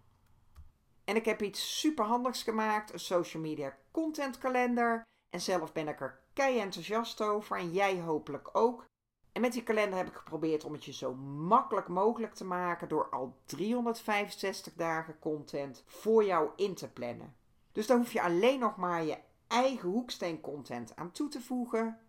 En 1.04 1.16
ik 1.16 1.24
heb 1.24 1.42
iets 1.42 1.80
superhandigs 1.80 2.42
gemaakt, 2.42 2.92
een 2.92 3.00
social 3.00 3.42
media 3.42 3.78
content 3.90 4.38
kalender. 4.38 5.02
En 5.30 5.40
zelf 5.40 5.72
ben 5.72 5.88
ik 5.88 6.00
er 6.00 6.19
kei 6.32 6.58
enthousiast 6.58 7.20
over 7.20 7.56
en 7.56 7.70
jij 7.72 8.00
hopelijk 8.00 8.48
ook. 8.52 8.84
En 9.32 9.40
met 9.40 9.52
die 9.52 9.62
kalender 9.62 9.98
heb 9.98 10.08
ik 10.08 10.14
geprobeerd 10.14 10.64
om 10.64 10.72
het 10.72 10.84
je 10.84 10.92
zo 10.92 11.14
makkelijk 11.14 11.88
mogelijk 11.88 12.34
te 12.34 12.44
maken 12.44 12.88
door 12.88 13.08
al 13.08 13.36
365 13.44 14.72
dagen 14.74 15.18
content 15.18 15.82
voor 15.86 16.24
jou 16.24 16.50
in 16.56 16.74
te 16.74 16.88
plannen. 16.88 17.36
Dus 17.72 17.86
dan 17.86 17.98
hoef 17.98 18.12
je 18.12 18.22
alleen 18.22 18.58
nog 18.58 18.76
maar 18.76 19.04
je 19.04 19.18
eigen 19.46 19.88
hoeksteen 19.88 20.40
content 20.40 20.96
aan 20.96 21.12
toe 21.12 21.28
te 21.28 21.40
voegen. 21.40 22.00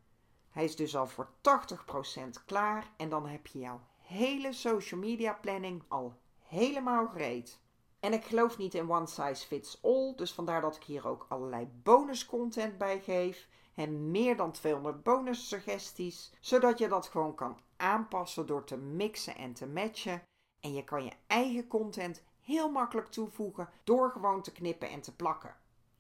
Hij 0.50 0.64
is 0.64 0.76
dus 0.76 0.96
al 0.96 1.08
voor 1.08 1.30
80% 1.30 2.46
klaar 2.46 2.92
en 2.98 3.10
dan 3.10 3.28
heb 3.28 3.48
je 3.48 3.60
jouw 3.60 3.82
hele 3.98 4.54
social 4.54 5.00
media 5.00 5.34
planning 5.34 5.84
al 5.88 6.20
helemaal 6.40 7.08
gereed. 7.08 7.60
En 8.00 8.14
ik 8.14 8.24
geloof 8.24 8.58
niet 8.58 8.74
in 8.74 8.92
one 8.92 9.08
size 9.08 9.48
fits 9.48 9.80
all, 9.84 10.14
dus 10.16 10.34
vandaar 10.34 10.62
dat 10.62 10.76
ik 10.76 10.84
hier 10.84 11.08
ook 11.08 11.26
allerlei 11.30 11.68
bonus 11.84 12.26
content 12.26 12.78
bij 12.78 13.00
geef. 13.00 13.48
En 13.76 14.12
meer 14.12 14.36
dan 14.36 14.52
200 14.52 15.04
bonus 15.04 15.48
suggesties, 15.48 16.34
zodat 16.40 16.78
je 16.78 16.88
dat 16.88 17.08
gewoon 17.08 17.36
kan 17.36 17.60
aanpassen 17.78 18.46
door 18.48 18.64
te 18.64 18.78
mixen 18.78 19.36
en 19.36 19.54
te 19.54 19.68
matchen. 19.68 20.24
En 20.60 20.74
je 20.74 20.84
kan 20.84 21.04
je 21.04 21.12
eigen 21.28 21.68
content 21.68 22.24
heel 22.42 22.72
makkelijk 22.72 23.08
toevoegen 23.08 23.70
door 23.84 24.12
gewoon 24.12 24.42
te 24.42 24.52
knippen 24.52 24.90
en 24.90 25.02
te 25.02 25.16
plakken. 25.16 25.56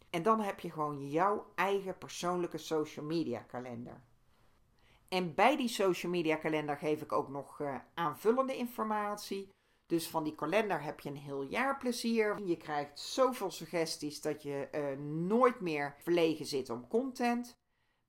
En 0.10 0.24
dan 0.24 0.40
heb 0.42 0.60
je 0.60 0.72
gewoon 0.72 1.10
jouw 1.10 1.52
eigen 1.56 1.98
persoonlijke 1.98 2.58
social 2.58 3.06
media 3.06 3.40
kalender. 3.40 4.02
En 5.08 5.36
bij 5.36 5.58
die 5.58 5.68
social 5.68 6.12
media 6.12 6.36
kalender 6.36 6.78
geef 6.78 7.02
ik 7.02 7.12
ook 7.12 7.30
nog 7.30 7.60
uh, 7.60 7.76
aanvullende 7.94 8.58
informatie. 8.58 9.50
Dus 9.86 10.10
van 10.10 10.24
die 10.24 10.36
kalender 10.36 10.84
heb 10.84 11.00
je 11.00 11.10
een 11.10 11.18
heel 11.18 11.42
jaar 11.42 11.78
plezier. 11.78 12.42
Je 12.44 12.58
krijgt 12.58 13.00
zoveel 13.00 13.52
suggesties 13.52 14.22
dat 14.22 14.44
je 14.44 14.68
uh, 14.72 15.00
nooit 15.28 15.60
meer 15.60 15.96
verlegen 15.98 16.46
zit 16.46 16.70
om 16.70 16.88
content. 16.88 17.60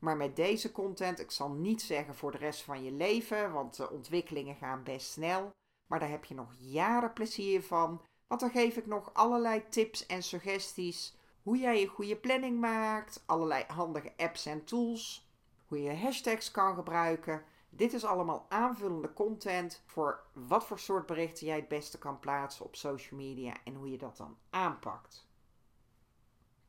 Maar 0.03 0.17
met 0.17 0.37
deze 0.37 0.73
content, 0.73 1.21
ik 1.21 1.31
zal 1.31 1.51
niet 1.51 1.83
zeggen 1.83 2.15
voor 2.15 2.31
de 2.31 2.39
rest 2.39 2.63
van 2.63 2.85
je 2.85 2.93
leven, 2.93 3.53
want 3.53 3.77
de 3.77 3.91
ontwikkelingen 3.91 4.57
gaan 4.57 4.83
best 4.83 5.11
snel. 5.11 5.51
Maar 5.87 5.99
daar 5.99 6.09
heb 6.09 6.25
je 6.25 6.35
nog 6.35 6.55
jaren 6.59 7.13
plezier 7.13 7.63
van. 7.63 8.03
Want 8.27 8.41
dan 8.41 8.51
geef 8.51 8.77
ik 8.77 8.87
nog 8.87 9.15
allerlei 9.15 9.69
tips 9.69 10.07
en 10.07 10.23
suggesties. 10.23 11.17
Hoe 11.43 11.59
jij 11.59 11.83
een 11.83 11.89
goede 11.89 12.17
planning 12.17 12.61
maakt, 12.61 13.23
allerlei 13.27 13.65
handige 13.67 14.13
apps 14.17 14.47
en 14.47 14.65
tools 14.65 15.31
hoe 15.67 15.83
je 15.83 15.97
hashtags 15.97 16.51
kan 16.51 16.75
gebruiken. 16.75 17.45
Dit 17.71 17.93
is 17.93 18.05
allemaal 18.05 18.47
aanvullende 18.49 19.13
content 19.13 19.83
voor 19.87 20.23
wat 20.33 20.65
voor 20.65 20.79
soort 20.79 21.07
berichten 21.07 21.47
jij 21.47 21.57
het 21.57 21.69
beste 21.69 21.99
kan 21.99 22.19
plaatsen 22.19 22.65
op 22.65 22.77
social 22.77 23.21
media 23.21 23.55
en 23.65 23.75
hoe 23.75 23.91
je 23.91 23.99
dat 23.99 24.17
dan 24.17 24.37
aanpakt. 24.51 25.27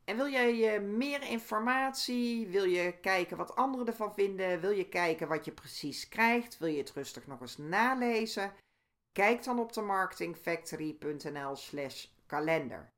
En 0.05 0.15
wil 0.15 0.27
jij 0.27 0.81
meer 0.81 1.21
informatie? 1.21 2.47
Wil 2.47 2.63
je 2.63 2.99
kijken 3.01 3.37
wat 3.37 3.55
anderen 3.55 3.87
ervan 3.87 4.13
vinden? 4.13 4.61
Wil 4.61 4.71
je 4.71 4.89
kijken 4.89 5.27
wat 5.27 5.45
je 5.45 5.51
precies 5.51 6.09
krijgt? 6.09 6.57
Wil 6.57 6.67
je 6.67 6.77
het 6.77 6.91
rustig 6.91 7.27
nog 7.27 7.41
eens 7.41 7.57
nalezen? 7.57 8.53
Kijk 9.11 9.43
dan 9.43 9.59
op 9.59 9.73
de 9.73 9.81
marketingfactory.nl/slash 9.81 12.07
kalender. 12.25 12.91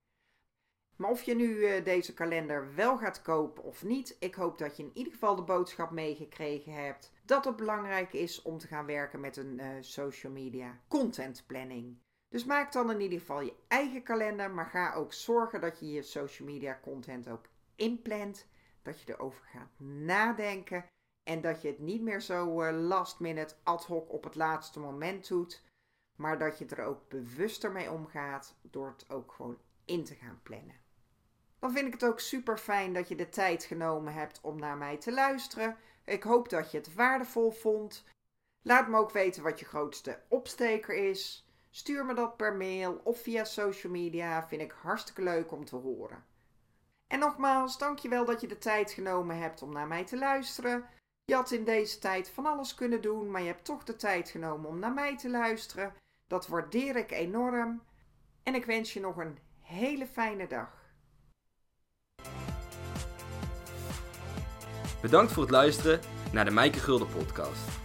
Maar 0.95 1.09
of 1.09 1.23
je 1.23 1.35
nu 1.35 1.45
uh, 1.45 1.83
deze 1.83 2.13
kalender 2.13 2.75
wel 2.75 2.97
gaat 2.97 3.21
kopen 3.21 3.63
of 3.63 3.83
niet, 3.83 4.15
ik 4.19 4.35
hoop 4.35 4.57
dat 4.57 4.77
je 4.77 4.83
in 4.83 4.91
ieder 4.93 5.13
geval 5.13 5.35
de 5.35 5.41
boodschap 5.41 5.91
meegekregen 5.91 6.73
hebt 6.73 7.11
dat 7.25 7.45
het 7.45 7.55
belangrijk 7.55 8.13
is 8.13 8.41
om 8.41 8.57
te 8.57 8.67
gaan 8.67 8.85
werken 8.85 9.19
met 9.19 9.37
een 9.37 9.59
uh, 9.59 9.67
social 9.79 10.31
media 10.31 10.79
content 10.87 11.43
planning. 11.47 11.97
Dus 12.29 12.45
maak 12.45 12.71
dan 12.71 12.91
in 12.91 13.01
ieder 13.01 13.19
geval 13.19 13.41
je 13.41 13.55
eigen 13.67 14.03
kalender, 14.03 14.51
maar 14.51 14.65
ga 14.65 14.93
ook 14.93 15.13
zorgen 15.13 15.61
dat 15.61 15.79
je 15.79 15.91
je 15.91 16.01
social 16.01 16.47
media 16.47 16.79
content 16.81 17.29
ook 17.29 17.45
inplant, 17.75 18.47
dat 18.81 19.01
je 19.01 19.13
erover 19.13 19.45
gaat 19.45 19.79
nadenken 19.79 20.85
en 21.23 21.41
dat 21.41 21.61
je 21.61 21.67
het 21.67 21.79
niet 21.79 22.01
meer 22.01 22.21
zo 22.21 22.61
uh, 22.61 22.87
last 22.87 23.19
minute 23.19 23.55
ad 23.63 23.85
hoc 23.85 24.13
op 24.13 24.23
het 24.23 24.35
laatste 24.35 24.79
moment 24.79 25.27
doet, 25.27 25.63
maar 26.15 26.39
dat 26.39 26.57
je 26.57 26.65
er 26.65 26.83
ook 26.83 27.09
bewuster 27.09 27.71
mee 27.71 27.91
omgaat 27.91 28.55
door 28.61 28.87
het 28.87 29.09
ook 29.09 29.31
gewoon 29.31 29.57
in 29.85 30.03
te 30.03 30.15
gaan 30.15 30.39
plannen 30.43 30.83
dan 31.65 31.73
vind 31.73 31.87
ik 31.87 31.93
het 31.93 32.05
ook 32.05 32.19
super 32.19 32.57
fijn 32.57 32.93
dat 32.93 33.07
je 33.07 33.15
de 33.15 33.29
tijd 33.29 33.63
genomen 33.63 34.13
hebt 34.13 34.41
om 34.41 34.59
naar 34.59 34.77
mij 34.77 34.97
te 34.97 35.11
luisteren. 35.11 35.77
Ik 36.03 36.23
hoop 36.23 36.49
dat 36.49 36.71
je 36.71 36.77
het 36.77 36.93
waardevol 36.93 37.51
vond. 37.51 38.03
Laat 38.61 38.87
me 38.87 38.97
ook 38.97 39.11
weten 39.11 39.43
wat 39.43 39.59
je 39.59 39.65
grootste 39.65 40.21
opsteker 40.27 41.09
is. 41.09 41.44
Stuur 41.75 42.05
me 42.05 42.13
dat 42.13 42.37
per 42.37 42.53
mail 42.53 43.01
of 43.03 43.21
via 43.21 43.43
social 43.43 43.91
media. 43.91 44.47
Vind 44.47 44.61
ik 44.61 44.75
hartstikke 44.81 45.21
leuk 45.21 45.51
om 45.51 45.65
te 45.65 45.75
horen. 45.75 46.23
En 47.07 47.19
nogmaals, 47.19 47.77
dankjewel 47.77 48.25
dat 48.25 48.41
je 48.41 48.47
de 48.47 48.57
tijd 48.57 48.91
genomen 48.91 49.37
hebt 49.37 49.61
om 49.61 49.73
naar 49.73 49.87
mij 49.87 50.05
te 50.05 50.17
luisteren. 50.17 50.85
Je 51.25 51.35
had 51.35 51.51
in 51.51 51.63
deze 51.63 51.99
tijd 51.99 52.29
van 52.29 52.45
alles 52.45 52.75
kunnen 52.75 53.01
doen, 53.01 53.31
maar 53.31 53.41
je 53.41 53.47
hebt 53.47 53.65
toch 53.65 53.83
de 53.83 53.95
tijd 53.95 54.29
genomen 54.29 54.69
om 54.69 54.79
naar 54.79 54.93
mij 54.93 55.17
te 55.17 55.29
luisteren. 55.29 55.93
Dat 56.27 56.47
waardeer 56.47 56.95
ik 56.95 57.11
enorm. 57.11 57.81
En 58.43 58.55
ik 58.55 58.65
wens 58.65 58.93
je 58.93 58.99
nog 58.99 59.17
een 59.17 59.37
hele 59.61 60.07
fijne 60.07 60.47
dag. 60.47 60.93
Bedankt 65.01 65.31
voor 65.31 65.43
het 65.43 65.51
luisteren 65.51 65.99
naar 66.31 66.45
de 66.45 66.51
Mijke 66.51 66.79
Gulden 66.79 67.09
podcast. 67.09 67.84